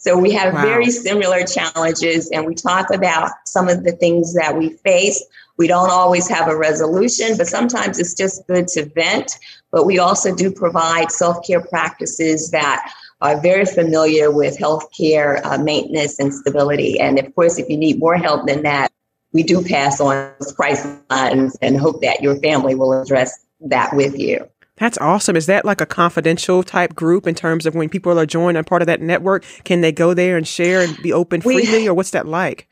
So 0.03 0.17
we 0.17 0.31
have 0.31 0.53
wow. 0.53 0.63
very 0.63 0.91
similar 0.91 1.45
challenges, 1.45 2.29
and 2.31 2.45
we 2.45 2.55
talk 2.55 2.93
about 2.93 3.31
some 3.45 3.69
of 3.69 3.85
the 3.85 3.93
things 3.93 4.33
that 4.33 4.57
we 4.57 4.71
face. 4.83 5.23
We 5.55 5.67
don't 5.67 5.89
always 5.89 6.27
have 6.27 6.49
a 6.49 6.57
resolution, 6.57 7.37
but 7.37 7.47
sometimes 7.47 7.99
it's 7.99 8.13
just 8.13 8.45
good 8.47 8.67
to 8.69 8.83
vent. 8.83 9.39
But 9.71 9.85
we 9.85 9.99
also 9.99 10.35
do 10.35 10.51
provide 10.51 11.09
self 11.09 11.47
care 11.47 11.61
practices 11.61 12.51
that 12.51 12.91
are 13.21 13.39
very 13.39 13.63
familiar 13.63 14.29
with 14.29 14.57
healthcare 14.57 15.39
uh, 15.45 15.57
maintenance 15.57 16.19
and 16.19 16.33
stability. 16.33 16.99
And 16.99 17.17
of 17.17 17.33
course, 17.33 17.57
if 17.57 17.69
you 17.69 17.77
need 17.77 17.97
more 17.97 18.17
help 18.17 18.45
than 18.45 18.63
that, 18.63 18.91
we 19.31 19.41
do 19.41 19.63
pass 19.63 20.01
on 20.01 20.33
crisis 20.57 20.97
lines 21.09 21.57
and 21.61 21.77
hope 21.77 22.01
that 22.01 22.21
your 22.21 22.35
family 22.41 22.75
will 22.75 22.91
address 23.01 23.45
that 23.61 23.95
with 23.95 24.19
you. 24.19 24.49
That's 24.77 24.97
awesome. 24.97 25.35
Is 25.35 25.45
that 25.45 25.65
like 25.65 25.81
a 25.81 25.85
confidential 25.85 26.63
type 26.63 26.95
group 26.95 27.27
in 27.27 27.35
terms 27.35 27.65
of 27.65 27.75
when 27.75 27.89
people 27.89 28.19
are 28.19 28.25
joining 28.25 28.57
and 28.57 28.65
part 28.65 28.81
of 28.81 28.87
that 28.87 29.01
network? 29.01 29.45
Can 29.63 29.81
they 29.81 29.91
go 29.91 30.13
there 30.13 30.35
and 30.35 30.47
share 30.47 30.81
and 30.81 30.97
be 31.03 31.13
open 31.13 31.41
freely, 31.41 31.83
we, 31.83 31.87
or 31.87 31.93
what's 31.93 32.11
that 32.11 32.27
like? 32.27 32.67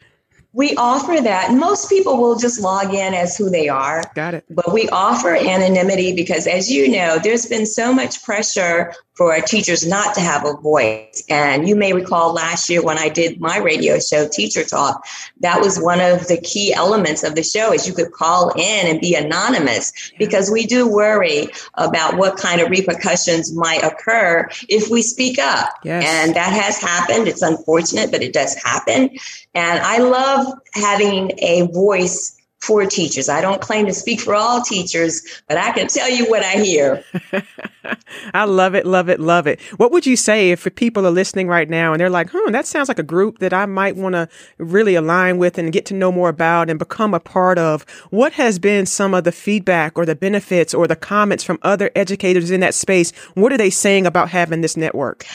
We 0.53 0.75
offer 0.75 1.21
that. 1.21 1.53
Most 1.53 1.89
people 1.89 2.17
will 2.17 2.37
just 2.37 2.59
log 2.59 2.93
in 2.93 3.13
as 3.13 3.37
who 3.37 3.49
they 3.49 3.69
are. 3.69 4.03
Got 4.15 4.33
it. 4.33 4.45
But 4.49 4.73
we 4.73 4.89
offer 4.89 5.35
anonymity 5.35 6.13
because, 6.13 6.45
as 6.45 6.69
you 6.69 6.89
know, 6.91 7.19
there's 7.19 7.45
been 7.45 7.65
so 7.65 7.93
much 7.93 8.21
pressure 8.23 8.93
for 9.21 9.39
teachers 9.41 9.85
not 9.85 10.15
to 10.15 10.19
have 10.19 10.47
a 10.47 10.53
voice. 10.53 11.23
And 11.29 11.69
you 11.69 11.75
may 11.75 11.93
recall 11.93 12.33
last 12.33 12.67
year 12.71 12.81
when 12.81 12.97
I 12.97 13.07
did 13.07 13.39
my 13.39 13.59
radio 13.59 13.99
show, 13.99 14.27
Teacher 14.27 14.63
Talk, 14.63 15.05
that 15.41 15.61
was 15.61 15.79
one 15.79 16.01
of 16.01 16.27
the 16.27 16.41
key 16.41 16.73
elements 16.73 17.21
of 17.21 17.35
the 17.35 17.43
show 17.43 17.71
is 17.71 17.87
you 17.87 17.93
could 17.93 18.13
call 18.13 18.49
in 18.55 18.87
and 18.87 18.99
be 18.99 19.13
anonymous 19.13 19.93
because 20.17 20.49
we 20.49 20.65
do 20.65 20.91
worry 20.91 21.49
about 21.75 22.17
what 22.17 22.35
kind 22.37 22.61
of 22.61 22.71
repercussions 22.71 23.53
might 23.53 23.83
occur 23.83 24.49
if 24.69 24.89
we 24.89 25.03
speak 25.03 25.37
up. 25.37 25.69
Yes. 25.83 26.03
And 26.03 26.35
that 26.35 26.51
has 26.51 26.79
happened. 26.79 27.27
It's 27.27 27.43
unfortunate, 27.43 28.09
but 28.09 28.23
it 28.23 28.33
does 28.33 28.55
happen. 28.55 29.11
And 29.53 29.79
I 29.81 29.99
love 29.99 30.51
having 30.73 31.33
a 31.37 31.67
voice 31.67 32.40
for 32.61 32.85
teachers. 32.85 33.27
I 33.27 33.41
don't 33.41 33.59
claim 33.59 33.87
to 33.87 33.93
speak 33.93 34.21
for 34.21 34.35
all 34.35 34.61
teachers, 34.61 35.23
but 35.47 35.57
I 35.57 35.71
can 35.71 35.87
tell 35.87 36.09
you 36.09 36.29
what 36.29 36.43
I 36.43 36.53
hear. 36.53 37.03
I 38.33 38.43
love 38.45 38.75
it, 38.75 38.85
love 38.85 39.09
it, 39.09 39.19
love 39.19 39.47
it. 39.47 39.59
What 39.77 39.91
would 39.91 40.05
you 40.05 40.15
say 40.15 40.51
if 40.51 40.67
people 40.75 41.05
are 41.07 41.11
listening 41.11 41.47
right 41.47 41.69
now 41.69 41.91
and 41.91 41.99
they're 41.99 42.09
like, 42.09 42.29
hmm, 42.31 42.51
that 42.51 42.67
sounds 42.67 42.87
like 42.87 42.99
a 42.99 43.03
group 43.03 43.39
that 43.39 43.51
I 43.51 43.65
might 43.65 43.95
want 43.95 44.13
to 44.13 44.29
really 44.59 44.95
align 44.95 45.39
with 45.39 45.57
and 45.57 45.73
get 45.73 45.85
to 45.87 45.95
know 45.95 46.11
more 46.11 46.29
about 46.29 46.69
and 46.69 46.77
become 46.77 47.13
a 47.13 47.19
part 47.19 47.57
of? 47.57 47.83
What 48.11 48.33
has 48.33 48.59
been 48.59 48.85
some 48.85 49.13
of 49.15 49.23
the 49.23 49.31
feedback 49.31 49.97
or 49.97 50.05
the 50.05 50.15
benefits 50.15 50.73
or 50.73 50.87
the 50.87 50.95
comments 50.95 51.43
from 51.43 51.57
other 51.63 51.89
educators 51.95 52.51
in 52.51 52.59
that 52.59 52.75
space? 52.75 53.11
What 53.33 53.51
are 53.51 53.57
they 53.57 53.71
saying 53.71 54.05
about 54.05 54.29
having 54.29 54.61
this 54.61 54.77
network? 54.77 55.25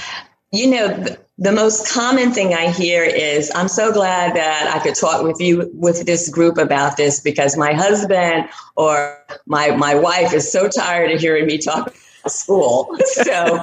You 0.53 0.71
know, 0.71 1.17
the 1.39 1.53
most 1.53 1.93
common 1.93 2.33
thing 2.33 2.55
I 2.55 2.71
hear 2.71 3.03
is, 3.03 3.51
I'm 3.55 3.69
so 3.69 3.93
glad 3.93 4.35
that 4.37 4.73
I 4.75 4.79
could 4.79 4.95
talk 4.95 5.23
with 5.23 5.41
you, 5.41 5.71
with 5.75 6.07
this 6.07 6.29
group 6.31 6.57
about 6.57 6.97
this 6.97 7.21
because 7.21 7.57
my 7.57 7.73
husband 7.75 8.49
or 8.77 9.19
my, 9.47 9.77
my 9.77 9.95
wife 9.95 10.33
is 10.33 10.51
so 10.51 10.69
tired 10.69 11.11
of 11.11 11.21
hearing 11.21 11.47
me 11.47 11.59
talk 11.59 11.89
about 11.89 12.33
school. 12.33 12.97
So, 13.07 13.61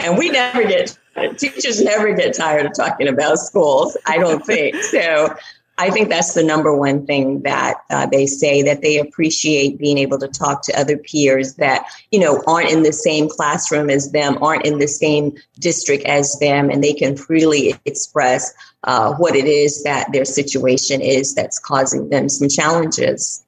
and 0.00 0.18
we 0.18 0.30
never 0.30 0.62
get, 0.62 0.96
teachers 1.36 1.82
never 1.82 2.14
get 2.14 2.34
tired 2.34 2.66
of 2.66 2.72
talking 2.74 3.06
about 3.06 3.38
schools, 3.38 3.96
I 4.06 4.18
don't 4.18 4.44
think. 4.44 4.76
So 4.76 5.34
I 5.78 5.90
think 5.90 6.08
that's 6.08 6.34
the 6.34 6.42
number 6.42 6.76
one 6.76 7.06
thing 7.06 7.42
that 7.42 7.76
uh, 7.88 8.06
they 8.06 8.26
say 8.26 8.62
that 8.62 8.82
they 8.82 8.98
appreciate 8.98 9.78
being 9.78 9.96
able 9.96 10.18
to 10.18 10.26
talk 10.26 10.62
to 10.62 10.78
other 10.78 10.98
peers 10.98 11.54
that 11.54 11.86
you 12.10 12.18
know 12.18 12.42
aren't 12.48 12.70
in 12.70 12.82
the 12.82 12.92
same 12.92 13.28
classroom 13.28 13.88
as 13.88 14.10
them, 14.10 14.42
aren't 14.42 14.66
in 14.66 14.78
the 14.78 14.88
same 14.88 15.36
district 15.60 16.04
as 16.04 16.36
them, 16.40 16.68
and 16.68 16.82
they 16.82 16.92
can 16.92 17.16
freely 17.16 17.74
express 17.84 18.52
uh, 18.84 19.14
what 19.14 19.36
it 19.36 19.46
is 19.46 19.84
that 19.84 20.12
their 20.12 20.24
situation 20.24 21.00
is 21.00 21.34
that's 21.34 21.60
causing 21.60 22.08
them 22.08 22.28
some 22.28 22.48
challenges. 22.48 23.44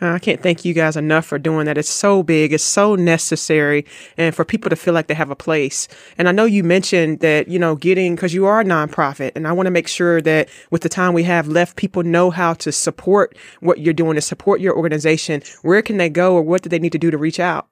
I 0.00 0.18
can't 0.18 0.42
thank 0.42 0.64
you 0.64 0.72
guys 0.72 0.96
enough 0.96 1.26
for 1.26 1.38
doing 1.38 1.66
that. 1.66 1.76
It's 1.76 1.90
so 1.90 2.22
big. 2.22 2.52
It's 2.52 2.64
so 2.64 2.94
necessary 2.94 3.84
and 4.16 4.34
for 4.34 4.44
people 4.44 4.70
to 4.70 4.76
feel 4.76 4.94
like 4.94 5.08
they 5.08 5.14
have 5.14 5.30
a 5.30 5.36
place. 5.36 5.88
And 6.16 6.28
I 6.28 6.32
know 6.32 6.44
you 6.46 6.64
mentioned 6.64 7.20
that, 7.20 7.48
you 7.48 7.58
know, 7.58 7.76
getting, 7.76 8.16
cause 8.16 8.32
you 8.32 8.46
are 8.46 8.60
a 8.60 8.64
nonprofit 8.64 9.32
and 9.34 9.46
I 9.46 9.52
want 9.52 9.66
to 9.66 9.70
make 9.70 9.88
sure 9.88 10.22
that 10.22 10.48
with 10.70 10.82
the 10.82 10.88
time 10.88 11.12
we 11.12 11.24
have 11.24 11.48
left, 11.48 11.76
people 11.76 12.02
know 12.02 12.30
how 12.30 12.54
to 12.54 12.72
support 12.72 13.36
what 13.60 13.78
you're 13.78 13.94
doing 13.94 14.14
to 14.14 14.20
support 14.20 14.60
your 14.60 14.76
organization. 14.76 15.42
Where 15.62 15.82
can 15.82 15.98
they 15.98 16.08
go 16.08 16.34
or 16.34 16.42
what 16.42 16.62
do 16.62 16.68
they 16.68 16.78
need 16.78 16.92
to 16.92 16.98
do 16.98 17.10
to 17.10 17.18
reach 17.18 17.40
out? 17.40 17.68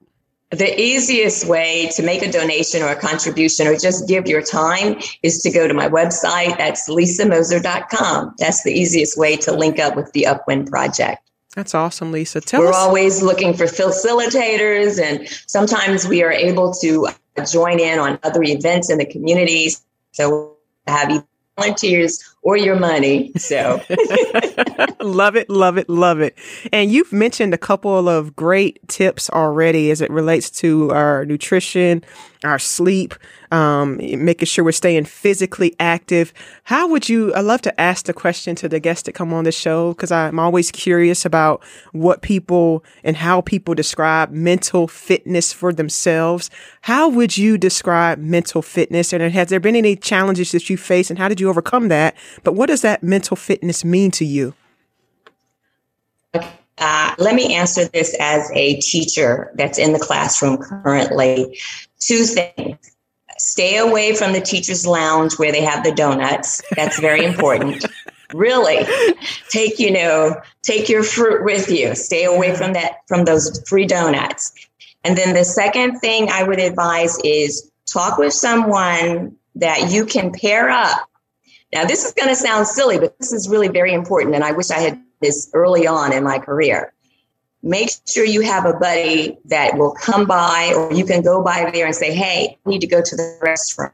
The 0.50 0.80
easiest 0.80 1.46
way 1.46 1.90
to 1.94 2.02
make 2.02 2.22
a 2.22 2.32
donation 2.32 2.82
or 2.82 2.88
a 2.88 2.96
contribution 2.96 3.66
or 3.66 3.76
just 3.76 4.08
give 4.08 4.26
your 4.26 4.40
time 4.40 4.98
is 5.22 5.42
to 5.42 5.50
go 5.50 5.68
to 5.68 5.74
my 5.74 5.88
website. 5.90 6.56
That's 6.56 6.88
lisamoser.com. 6.88 8.34
That's 8.38 8.62
the 8.62 8.72
easiest 8.72 9.18
way 9.18 9.36
to 9.36 9.52
link 9.52 9.78
up 9.78 9.94
with 9.94 10.10
the 10.12 10.26
Upwind 10.26 10.68
Project. 10.68 11.27
That's 11.54 11.74
awesome, 11.74 12.12
Lisa. 12.12 12.40
Tell 12.40 12.60
We're 12.60 12.68
us. 12.70 12.76
always 12.76 13.22
looking 13.22 13.54
for 13.54 13.64
facilitators, 13.64 15.00
and 15.02 15.28
sometimes 15.46 16.06
we 16.06 16.22
are 16.22 16.32
able 16.32 16.72
to 16.74 17.06
uh, 17.06 17.44
join 17.44 17.80
in 17.80 17.98
on 17.98 18.18
other 18.22 18.42
events 18.42 18.90
in 18.90 18.98
the 18.98 19.06
communities. 19.06 19.82
So 20.12 20.56
have 20.86 21.10
you 21.10 21.26
volunteers 21.56 22.22
or 22.42 22.56
your 22.56 22.76
money. 22.76 23.32
So 23.36 23.82
love 25.00 25.36
it, 25.36 25.50
love 25.50 25.76
it, 25.76 25.88
love 25.88 26.20
it. 26.20 26.36
And 26.72 26.90
you've 26.90 27.12
mentioned 27.12 27.52
a 27.52 27.58
couple 27.58 28.08
of 28.08 28.36
great 28.36 28.86
tips 28.88 29.28
already 29.30 29.90
as 29.90 30.00
it 30.00 30.10
relates 30.10 30.50
to 30.62 30.90
our 30.92 31.24
nutrition, 31.24 32.04
our 32.44 32.58
sleep, 32.58 33.14
um, 33.50 33.96
making 33.96 34.46
sure 34.46 34.64
we're 34.64 34.72
staying 34.72 35.04
physically 35.06 35.74
active. 35.80 36.32
How 36.64 36.86
would 36.88 37.08
you? 37.08 37.34
I 37.34 37.40
love 37.40 37.62
to 37.62 37.80
ask 37.80 38.06
the 38.06 38.12
question 38.12 38.54
to 38.56 38.68
the 38.68 38.78
guests 38.78 39.04
that 39.04 39.12
come 39.12 39.32
on 39.32 39.44
the 39.44 39.52
show 39.52 39.92
because 39.92 40.12
I'm 40.12 40.38
always 40.38 40.70
curious 40.70 41.24
about 41.24 41.64
what 41.92 42.22
people 42.22 42.84
and 43.02 43.16
how 43.16 43.40
people 43.40 43.74
describe 43.74 44.30
mental 44.30 44.86
fitness 44.86 45.52
for 45.52 45.72
themselves. 45.72 46.50
How 46.82 47.08
would 47.08 47.36
you 47.36 47.58
describe 47.58 48.18
mental 48.18 48.62
fitness? 48.62 49.12
And 49.12 49.22
has 49.32 49.48
there 49.48 49.60
been 49.60 49.76
any 49.76 49.96
challenges 49.96 50.52
that 50.52 50.70
you 50.70 50.76
face, 50.76 51.10
and 51.10 51.18
how 51.18 51.28
did 51.28 51.40
you 51.40 51.48
overcome 51.48 51.88
that? 51.88 52.14
But 52.44 52.52
what 52.52 52.66
does 52.66 52.82
that 52.82 53.02
mental 53.02 53.36
fitness 53.36 53.84
mean 53.84 54.10
to 54.12 54.24
you? 54.24 54.54
Uh, 56.80 57.14
let 57.18 57.34
me 57.34 57.54
answer 57.54 57.86
this 57.86 58.14
as 58.20 58.50
a 58.54 58.80
teacher 58.80 59.50
that's 59.54 59.78
in 59.78 59.92
the 59.92 59.98
classroom 59.98 60.58
currently. 60.58 61.58
Two 61.98 62.24
things. 62.24 62.76
Stay 63.36 63.76
away 63.76 64.14
from 64.14 64.32
the 64.32 64.40
teacher's 64.40 64.86
lounge 64.86 65.38
where 65.38 65.52
they 65.52 65.62
have 65.62 65.84
the 65.84 65.92
donuts. 65.92 66.62
That's 66.76 66.98
very 67.00 67.24
important. 67.24 67.84
really 68.34 68.86
take 69.48 69.78
you 69.78 69.90
know 69.90 70.38
take 70.62 70.88
your 70.88 71.02
fruit 71.02 71.44
with 71.44 71.70
you 71.70 71.94
stay 71.94 72.24
away 72.24 72.54
from 72.54 72.74
that 72.74 72.96
from 73.06 73.24
those 73.24 73.62
free 73.66 73.86
donuts 73.86 74.52
and 75.04 75.16
then 75.16 75.32
the 75.32 75.44
second 75.44 75.98
thing 76.00 76.28
i 76.30 76.42
would 76.42 76.60
advise 76.60 77.18
is 77.24 77.70
talk 77.86 78.18
with 78.18 78.32
someone 78.32 79.34
that 79.54 79.90
you 79.90 80.04
can 80.04 80.30
pair 80.30 80.68
up 80.68 81.07
now 81.72 81.84
this 81.84 82.04
is 82.04 82.12
going 82.12 82.28
to 82.28 82.36
sound 82.36 82.66
silly 82.66 82.98
but 82.98 83.18
this 83.18 83.32
is 83.32 83.48
really 83.48 83.68
very 83.68 83.92
important 83.92 84.34
and 84.34 84.44
i 84.44 84.52
wish 84.52 84.70
i 84.70 84.78
had 84.78 85.02
this 85.20 85.50
early 85.54 85.86
on 85.86 86.12
in 86.12 86.22
my 86.22 86.38
career 86.38 86.92
make 87.62 87.90
sure 88.06 88.24
you 88.24 88.40
have 88.40 88.64
a 88.64 88.72
buddy 88.72 89.38
that 89.46 89.76
will 89.76 89.92
come 89.92 90.26
by 90.26 90.72
or 90.76 90.92
you 90.92 91.04
can 91.04 91.22
go 91.22 91.42
by 91.42 91.70
there 91.72 91.86
and 91.86 91.94
say, 91.94 92.14
hey, 92.14 92.56
I 92.64 92.68
need 92.68 92.80
to 92.80 92.86
go 92.86 93.02
to 93.02 93.16
the 93.16 93.38
restroom. 93.42 93.92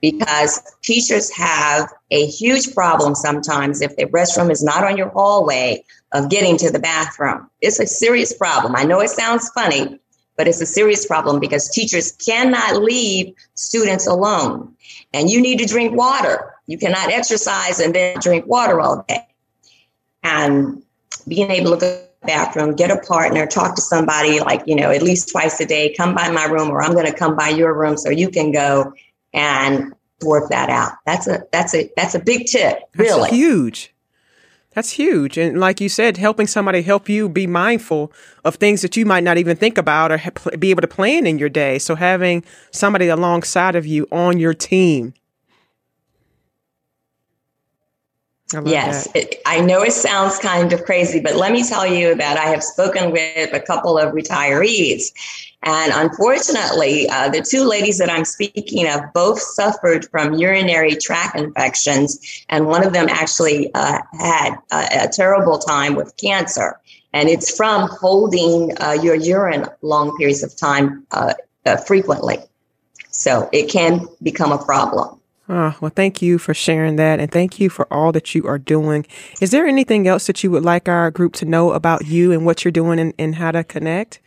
Because 0.00 0.60
teachers 0.82 1.30
have 1.30 1.90
a 2.10 2.26
huge 2.26 2.74
problem 2.74 3.14
sometimes 3.14 3.80
if 3.80 3.96
the 3.96 4.04
restroom 4.06 4.50
is 4.50 4.62
not 4.62 4.84
on 4.84 4.98
your 4.98 5.08
hallway 5.08 5.82
of 6.12 6.28
getting 6.28 6.58
to 6.58 6.70
the 6.70 6.78
bathroom. 6.78 7.48
It's 7.62 7.80
a 7.80 7.86
serious 7.86 8.34
problem. 8.34 8.76
I 8.76 8.84
know 8.84 9.00
it 9.00 9.08
sounds 9.08 9.48
funny, 9.50 9.98
but 10.36 10.46
it's 10.46 10.60
a 10.60 10.66
serious 10.66 11.06
problem 11.06 11.40
because 11.40 11.70
teachers 11.70 12.12
cannot 12.12 12.82
leave 12.82 13.34
students 13.54 14.06
alone. 14.06 14.74
And 15.14 15.30
you 15.30 15.40
need 15.40 15.58
to 15.60 15.64
drink 15.64 15.96
water. 15.96 16.53
You 16.66 16.78
cannot 16.78 17.10
exercise 17.10 17.80
and 17.80 17.94
then 17.94 18.18
drink 18.20 18.46
water 18.46 18.80
all 18.80 19.04
day. 19.06 19.26
And 20.22 20.82
being 21.28 21.50
able 21.50 21.72
to 21.72 21.76
go 21.76 21.96
to 21.96 22.08
the 22.20 22.26
bathroom, 22.26 22.74
get 22.74 22.90
a 22.90 22.98
partner, 23.06 23.46
talk 23.46 23.74
to 23.76 23.82
somebody 23.82 24.40
like, 24.40 24.62
you 24.66 24.74
know, 24.74 24.90
at 24.90 25.02
least 25.02 25.30
twice 25.30 25.60
a 25.60 25.66
day, 25.66 25.92
come 25.94 26.14
by 26.14 26.30
my 26.30 26.44
room 26.44 26.70
or 26.70 26.82
I'm 26.82 26.92
going 26.92 27.06
to 27.06 27.14
come 27.14 27.36
by 27.36 27.50
your 27.50 27.78
room 27.78 27.96
so 27.96 28.10
you 28.10 28.30
can 28.30 28.50
go 28.50 28.92
and 29.34 29.92
work 30.22 30.48
that 30.50 30.70
out. 30.70 30.92
That's 31.04 31.26
a 31.26 31.42
that's 31.52 31.74
a 31.74 31.90
that's 31.96 32.14
a 32.14 32.18
big 32.18 32.46
tip, 32.46 32.78
really. 32.96 33.20
That's 33.20 33.32
huge. 33.32 33.90
That's 34.70 34.90
huge. 34.92 35.38
And 35.38 35.60
like 35.60 35.80
you 35.80 35.88
said, 35.88 36.16
helping 36.16 36.48
somebody 36.48 36.82
help 36.82 37.08
you 37.08 37.28
be 37.28 37.46
mindful 37.46 38.12
of 38.44 38.56
things 38.56 38.82
that 38.82 38.96
you 38.96 39.06
might 39.06 39.22
not 39.22 39.38
even 39.38 39.56
think 39.56 39.78
about 39.78 40.10
or 40.10 40.20
be 40.58 40.70
able 40.70 40.80
to 40.80 40.88
plan 40.88 41.28
in 41.28 41.38
your 41.38 41.48
day. 41.48 41.78
So 41.78 41.94
having 41.94 42.42
somebody 42.72 43.06
alongside 43.06 43.76
of 43.76 43.86
you 43.86 44.08
on 44.10 44.38
your 44.38 44.54
team 44.54 45.14
I 48.33 48.33
yes, 48.64 49.08
it, 49.14 49.40
I 49.46 49.60
know 49.60 49.82
it 49.82 49.92
sounds 49.92 50.38
kind 50.38 50.72
of 50.72 50.84
crazy, 50.84 51.20
but 51.20 51.36
let 51.36 51.52
me 51.52 51.66
tell 51.66 51.86
you 51.86 52.14
that 52.14 52.36
I 52.36 52.46
have 52.46 52.62
spoken 52.62 53.10
with 53.10 53.52
a 53.52 53.60
couple 53.60 53.98
of 53.98 54.12
retirees. 54.14 55.12
And 55.64 55.92
unfortunately, 55.94 57.08
uh, 57.08 57.30
the 57.30 57.40
two 57.40 57.64
ladies 57.64 57.96
that 57.98 58.10
I'm 58.10 58.26
speaking 58.26 58.86
of 58.86 59.00
both 59.14 59.40
suffered 59.40 60.06
from 60.10 60.34
urinary 60.34 60.94
tract 60.94 61.38
infections. 61.38 62.44
And 62.50 62.66
one 62.66 62.86
of 62.86 62.92
them 62.92 63.08
actually 63.08 63.72
uh, 63.72 64.00
had 64.12 64.56
a, 64.70 65.04
a, 65.04 65.08
terrible 65.08 65.58
time 65.58 65.94
with 65.94 66.14
cancer. 66.18 66.78
And 67.14 67.30
it's 67.30 67.56
from 67.56 67.88
holding 67.88 68.76
uh, 68.78 68.98
your 69.02 69.14
urine 69.14 69.66
long 69.80 70.14
periods 70.18 70.42
of 70.42 70.54
time 70.54 71.06
uh, 71.12 71.32
uh, 71.64 71.76
frequently. 71.78 72.36
So 73.08 73.48
it 73.52 73.70
can 73.70 74.06
become 74.22 74.52
a 74.52 74.62
problem. 74.62 75.18
Oh, 75.48 75.76
well, 75.80 75.92
thank 75.94 76.22
you 76.22 76.38
for 76.38 76.54
sharing 76.54 76.96
that. 76.96 77.20
And 77.20 77.30
thank 77.30 77.60
you 77.60 77.68
for 77.68 77.92
all 77.92 78.12
that 78.12 78.34
you 78.34 78.46
are 78.46 78.58
doing. 78.58 79.04
Is 79.40 79.50
there 79.50 79.66
anything 79.66 80.08
else 80.08 80.26
that 80.26 80.42
you 80.42 80.50
would 80.50 80.64
like 80.64 80.88
our 80.88 81.10
group 81.10 81.34
to 81.34 81.44
know 81.44 81.72
about 81.72 82.06
you 82.06 82.32
and 82.32 82.46
what 82.46 82.64
you're 82.64 82.72
doing 82.72 82.98
and, 82.98 83.12
and 83.18 83.34
how 83.34 83.50
to 83.50 83.62
connect? 83.62 84.20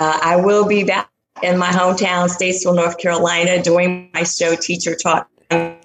Uh, 0.00 0.18
I 0.20 0.36
will 0.36 0.66
be 0.66 0.82
back 0.82 1.10
in 1.42 1.58
my 1.58 1.68
hometown, 1.68 2.28
Statesville, 2.28 2.74
North 2.74 2.98
Carolina, 2.98 3.62
doing 3.62 4.10
my 4.14 4.24
show 4.24 4.56
Teacher 4.56 4.96
Talk 4.96 5.28
in 5.50 5.76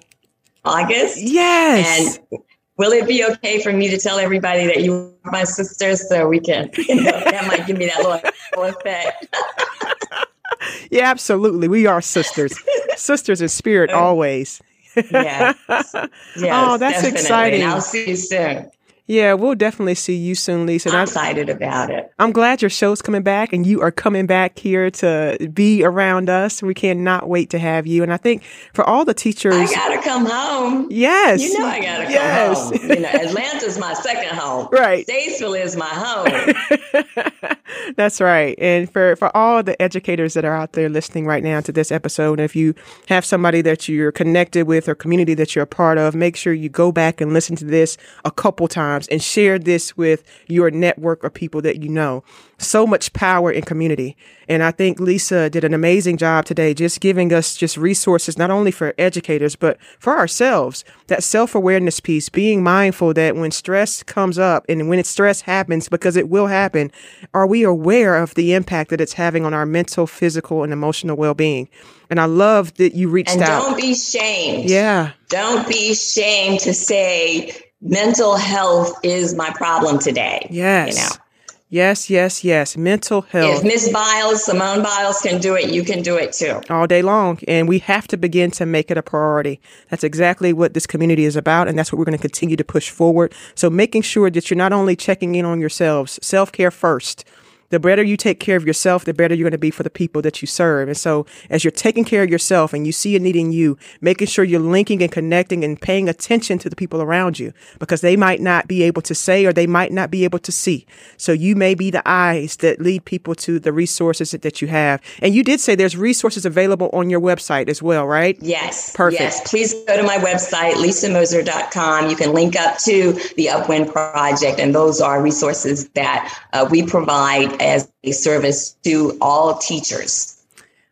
August. 0.64 1.20
Yes. 1.20 2.18
And 2.32 2.40
will 2.78 2.90
it 2.90 3.06
be 3.06 3.24
okay 3.24 3.62
for 3.62 3.72
me 3.72 3.88
to 3.88 3.98
tell 3.98 4.18
everybody 4.18 4.66
that 4.66 4.82
you 4.82 5.14
are 5.24 5.30
my 5.30 5.44
sisters 5.44 6.08
so 6.08 6.26
we 6.26 6.40
can, 6.40 6.70
you 6.76 6.96
know, 6.96 7.12
that 7.12 7.46
might 7.46 7.64
give 7.66 7.78
me 7.78 7.86
that 7.86 7.98
little 7.98 8.64
effect. 8.64 9.26
yeah, 10.90 11.10
absolutely. 11.10 11.68
We 11.68 11.86
are 11.86 12.00
sisters. 12.00 12.58
sisters 12.96 13.40
in 13.40 13.48
spirit 13.48 13.90
always. 13.90 14.62
yeah. 15.10 15.54
Yes, 15.68 15.94
oh, 15.94 16.78
that's 16.78 16.78
definitely. 16.78 17.10
exciting. 17.10 17.62
And 17.62 17.70
I'll 17.70 17.80
see 17.80 18.08
you 18.08 18.16
soon. 18.16 18.70
Yeah, 19.08 19.32
we'll 19.32 19.54
definitely 19.54 19.94
see 19.94 20.16
you 20.16 20.34
soon, 20.34 20.66
Lisa. 20.66 20.90
I'm 20.90 21.04
excited 21.04 21.48
about 21.48 21.88
it. 21.88 22.12
I'm 22.18 22.30
glad 22.30 22.60
your 22.60 22.68
show's 22.68 23.00
coming 23.00 23.22
back 23.22 23.54
and 23.54 23.66
you 23.66 23.80
are 23.80 23.90
coming 23.90 24.26
back 24.26 24.58
here 24.58 24.90
to 24.90 25.48
be 25.50 25.82
around 25.82 26.28
us. 26.28 26.62
We 26.62 26.74
cannot 26.74 27.26
wait 27.26 27.48
to 27.50 27.58
have 27.58 27.86
you. 27.86 28.02
And 28.02 28.12
I 28.12 28.18
think 28.18 28.42
for 28.74 28.84
all 28.84 29.06
the 29.06 29.14
teachers. 29.14 29.54
I 29.54 29.64
gotta 29.64 30.02
come 30.02 30.26
home. 30.26 30.88
Yes. 30.90 31.40
You 31.40 31.58
know 31.58 31.66
I 31.66 31.80
gotta 31.80 32.04
come 32.04 32.12
yes. 32.12 32.70
home. 32.70 32.90
You 32.90 33.00
know, 33.00 33.08
Atlanta's 33.08 33.78
my 33.78 33.94
second 33.94 34.38
home. 34.38 34.68
Right. 34.70 35.06
Statesville 35.06 35.58
is 35.58 35.74
my 35.74 35.86
home. 35.86 37.56
That's 37.96 38.20
right. 38.20 38.54
And 38.58 38.90
for, 38.90 39.16
for 39.16 39.34
all 39.36 39.62
the 39.62 39.80
educators 39.80 40.34
that 40.34 40.44
are 40.44 40.54
out 40.54 40.72
there 40.72 40.88
listening 40.88 41.26
right 41.26 41.42
now 41.42 41.60
to 41.60 41.72
this 41.72 41.90
episode, 41.90 42.40
if 42.40 42.54
you 42.54 42.74
have 43.08 43.24
somebody 43.24 43.62
that 43.62 43.88
you're 43.88 44.12
connected 44.12 44.66
with 44.66 44.88
or 44.88 44.94
community 44.94 45.34
that 45.34 45.54
you're 45.54 45.64
a 45.64 45.66
part 45.66 45.98
of, 45.98 46.14
make 46.14 46.36
sure 46.36 46.52
you 46.52 46.68
go 46.68 46.92
back 46.92 47.20
and 47.20 47.32
listen 47.32 47.56
to 47.56 47.64
this 47.64 47.96
a 48.24 48.30
couple 48.30 48.68
times 48.68 49.08
and 49.08 49.22
share 49.22 49.58
this 49.58 49.96
with 49.96 50.24
your 50.48 50.70
network 50.70 51.24
of 51.24 51.34
people 51.34 51.60
that 51.62 51.82
you 51.82 51.88
know. 51.88 52.22
So 52.60 52.86
much 52.86 53.12
power 53.12 53.52
in 53.52 53.62
community. 53.62 54.16
And 54.48 54.62
I 54.62 54.72
think 54.72 54.98
Lisa 54.98 55.48
did 55.48 55.62
an 55.62 55.74
amazing 55.74 56.16
job 56.16 56.44
today, 56.44 56.74
just 56.74 57.00
giving 57.00 57.32
us 57.32 57.56
just 57.56 57.76
resources, 57.76 58.36
not 58.36 58.50
only 58.50 58.70
for 58.72 58.94
educators, 58.98 59.54
but 59.54 59.78
for 60.00 60.18
ourselves. 60.18 60.84
That 61.06 61.22
self 61.22 61.54
awareness 61.54 62.00
piece, 62.00 62.28
being 62.28 62.62
mindful 62.62 63.14
that 63.14 63.36
when 63.36 63.52
stress 63.52 64.02
comes 64.02 64.38
up 64.38 64.64
and 64.68 64.88
when 64.88 65.02
stress 65.04 65.42
happens, 65.42 65.88
because 65.88 66.16
it 66.16 66.28
will 66.28 66.48
happen, 66.48 66.90
are 67.32 67.46
we 67.46 67.62
aware 67.62 68.16
of 68.16 68.34
the 68.34 68.54
impact 68.54 68.90
that 68.90 69.00
it's 69.00 69.12
having 69.12 69.44
on 69.44 69.54
our 69.54 69.66
mental, 69.66 70.06
physical, 70.06 70.64
and 70.64 70.72
emotional 70.72 71.16
well 71.16 71.34
being? 71.34 71.68
And 72.10 72.18
I 72.18 72.24
love 72.24 72.74
that 72.74 72.94
you 72.94 73.08
reached 73.08 73.32
and 73.32 73.42
out. 73.42 73.62
Don't 73.62 73.76
be 73.76 73.94
shamed. 73.94 74.68
Yeah. 74.68 75.12
Don't 75.28 75.68
be 75.68 75.94
shamed 75.94 76.60
to 76.60 76.74
say 76.74 77.52
mental 77.80 78.36
health 78.36 78.98
is 79.02 79.34
my 79.34 79.50
problem 79.50 79.98
today. 79.98 80.46
Yes. 80.50 80.96
You 80.96 81.02
know? 81.02 81.24
Yes, 81.70 82.08
yes, 82.08 82.44
yes. 82.44 82.78
Mental 82.78 83.20
health. 83.22 83.58
If 83.58 83.64
Miss 83.64 83.92
Biles, 83.92 84.42
Simone 84.42 84.82
Biles 84.82 85.20
can 85.20 85.38
do 85.38 85.54
it, 85.54 85.68
you 85.68 85.84
can 85.84 86.00
do 86.02 86.16
it 86.16 86.32
too. 86.32 86.62
All 86.70 86.86
day 86.86 87.02
long. 87.02 87.38
And 87.46 87.68
we 87.68 87.78
have 87.80 88.08
to 88.08 88.16
begin 88.16 88.50
to 88.52 88.64
make 88.64 88.90
it 88.90 88.96
a 88.96 89.02
priority. 89.02 89.60
That's 89.90 90.02
exactly 90.02 90.54
what 90.54 90.72
this 90.72 90.86
community 90.86 91.26
is 91.26 91.36
about. 91.36 91.68
And 91.68 91.78
that's 91.78 91.92
what 91.92 91.98
we're 91.98 92.06
going 92.06 92.16
to 92.16 92.22
continue 92.22 92.56
to 92.56 92.64
push 92.64 92.88
forward. 92.88 93.34
So 93.54 93.68
making 93.68 94.00
sure 94.02 94.30
that 94.30 94.48
you're 94.48 94.56
not 94.56 94.72
only 94.72 94.96
checking 94.96 95.34
in 95.34 95.44
on 95.44 95.60
yourselves, 95.60 96.18
self 96.22 96.52
care 96.52 96.70
first 96.70 97.26
the 97.70 97.78
better 97.78 98.02
you 98.02 98.16
take 98.16 98.40
care 98.40 98.56
of 98.56 98.66
yourself, 98.66 99.04
the 99.04 99.14
better 99.14 99.34
you're 99.34 99.44
going 99.44 99.52
to 99.52 99.58
be 99.58 99.70
for 99.70 99.82
the 99.82 99.90
people 99.90 100.22
that 100.22 100.42
you 100.42 100.46
serve. 100.46 100.88
And 100.88 100.96
so 100.96 101.26
as 101.50 101.64
you're 101.64 101.70
taking 101.70 102.04
care 102.04 102.22
of 102.22 102.30
yourself 102.30 102.72
and 102.72 102.86
you 102.86 102.92
see 102.92 103.14
a 103.16 103.18
need 103.18 103.36
in 103.36 103.52
you, 103.52 103.76
making 104.00 104.28
sure 104.28 104.44
you're 104.44 104.60
linking 104.60 105.02
and 105.02 105.12
connecting 105.12 105.64
and 105.64 105.80
paying 105.80 106.08
attention 106.08 106.58
to 106.58 106.70
the 106.70 106.76
people 106.76 107.02
around 107.02 107.38
you 107.38 107.52
because 107.78 108.00
they 108.00 108.16
might 108.16 108.40
not 108.40 108.68
be 108.68 108.82
able 108.82 109.02
to 109.02 109.14
say 109.14 109.44
or 109.44 109.52
they 109.52 109.66
might 109.66 109.92
not 109.92 110.10
be 110.10 110.24
able 110.24 110.38
to 110.38 110.52
see. 110.52 110.86
So 111.16 111.32
you 111.32 111.54
may 111.54 111.74
be 111.74 111.90
the 111.90 112.02
eyes 112.06 112.56
that 112.56 112.80
lead 112.80 113.04
people 113.04 113.34
to 113.36 113.58
the 113.58 113.72
resources 113.72 114.30
that, 114.30 114.42
that 114.42 114.62
you 114.62 114.68
have. 114.68 115.00
And 115.20 115.34
you 115.34 115.42
did 115.42 115.60
say 115.60 115.74
there's 115.74 115.96
resources 115.96 116.46
available 116.46 116.90
on 116.92 117.10
your 117.10 117.20
website 117.20 117.68
as 117.68 117.82
well, 117.82 118.06
right? 118.06 118.38
Yes. 118.40 118.94
Perfect. 118.94 119.20
Yes. 119.20 119.50
Please 119.50 119.74
go 119.86 119.96
to 119.96 120.02
my 120.02 120.16
website, 120.16 120.74
lisamoser.com. 120.74 122.08
You 122.08 122.16
can 122.16 122.32
link 122.32 122.56
up 122.56 122.78
to 122.78 123.12
the 123.36 123.50
Upwind 123.50 123.92
Project, 123.92 124.58
and 124.58 124.74
those 124.74 125.00
are 125.00 125.22
resources 125.22 125.88
that 125.90 126.34
uh, 126.52 126.66
we 126.70 126.82
provide 126.82 127.57
as 127.60 127.90
a 128.04 128.12
service 128.12 128.72
to 128.84 129.16
all 129.20 129.58
teachers. 129.58 130.42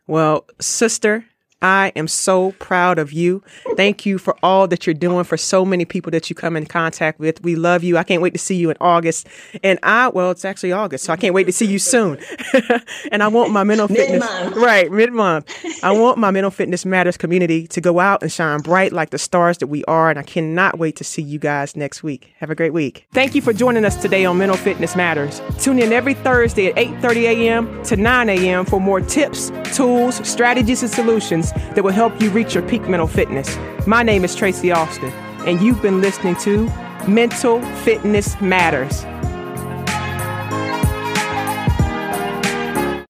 Well, 0.07 0.45
sister, 0.59 1.25
I 1.61 1.91
am 1.95 2.07
so 2.07 2.51
proud 2.59 2.99
of 2.99 3.11
you. 3.11 3.41
Thank 3.75 4.05
you 4.05 4.19
for 4.19 4.35
all 4.43 4.67
that 4.67 4.85
you're 4.85 4.93
doing 4.93 5.23
for 5.23 5.37
so 5.37 5.65
many 5.65 5.85
people 5.85 6.11
that 6.11 6.29
you 6.29 6.35
come 6.35 6.55
in 6.55 6.67
contact 6.67 7.19
with. 7.19 7.41
We 7.43 7.55
love 7.55 7.83
you. 7.83 7.97
I 7.97 8.03
can't 8.03 8.21
wait 8.21 8.33
to 8.33 8.39
see 8.39 8.55
you 8.55 8.69
in 8.69 8.77
August. 8.79 9.27
And 9.63 9.79
I, 9.81 10.09
well, 10.09 10.29
it's 10.29 10.45
actually 10.45 10.71
August, 10.71 11.05
so 11.05 11.13
I 11.13 11.17
can't 11.17 11.33
wait 11.33 11.45
to 11.45 11.51
see 11.51 11.65
you 11.65 11.79
soon. 11.79 12.19
and 13.11 13.23
I 13.23 13.27
want 13.27 13.51
my 13.51 13.63
mental 13.63 13.87
fitness, 13.87 14.23
Mid-month. 14.23 14.55
right, 14.57 14.91
mid 14.91 15.11
month. 15.13 15.51
I 15.83 15.91
want 15.91 16.19
my 16.19 16.29
mental 16.29 16.51
fitness 16.51 16.85
matters 16.85 17.17
community 17.17 17.65
to 17.67 17.81
go 17.81 17.99
out 17.99 18.21
and 18.21 18.31
shine 18.31 18.59
bright 18.61 18.93
like 18.93 19.09
the 19.09 19.17
stars 19.17 19.57
that 19.57 19.67
we 19.67 19.83
are. 19.85 20.11
And 20.11 20.19
I 20.19 20.23
cannot 20.23 20.77
wait 20.77 20.95
to 20.97 21.03
see 21.03 21.23
you 21.23 21.39
guys 21.39 21.75
next 21.75 22.03
week. 22.03 22.31
Have 22.37 22.51
a 22.51 22.55
great 22.55 22.73
week. 22.73 23.07
Thank 23.13 23.33
you 23.33 23.41
for 23.41 23.51
joining 23.51 23.83
us 23.83 23.95
today 23.99 24.25
on 24.25 24.37
Mental 24.37 24.57
Fitness 24.57 24.95
Matters. 24.95 25.41
Tune 25.59 25.79
in 25.79 25.91
every 25.91 26.13
Thursday 26.13 26.67
at 26.67 26.75
8:30 26.75 27.15
a.m. 27.23 27.83
to 27.85 27.95
9 27.95 28.29
a.m. 28.29 28.65
for 28.65 28.79
more 28.79 29.01
tips, 29.01 29.51
tools, 29.75 30.15
strategies, 30.27 30.83
and 30.83 30.91
solutions 30.91 31.46
that 31.51 31.83
will 31.83 31.91
help 31.91 32.21
you 32.21 32.29
reach 32.29 32.53
your 32.53 32.63
peak 32.67 32.87
mental 32.87 33.07
fitness. 33.07 33.57
My 33.85 34.03
name 34.03 34.23
is 34.23 34.35
Tracy 34.35 34.71
Austin, 34.71 35.11
and 35.45 35.61
you've 35.61 35.81
been 35.81 36.01
listening 36.01 36.35
to 36.37 36.65
Mental 37.07 37.61
Fitness 37.83 38.39
Matters. 38.41 39.05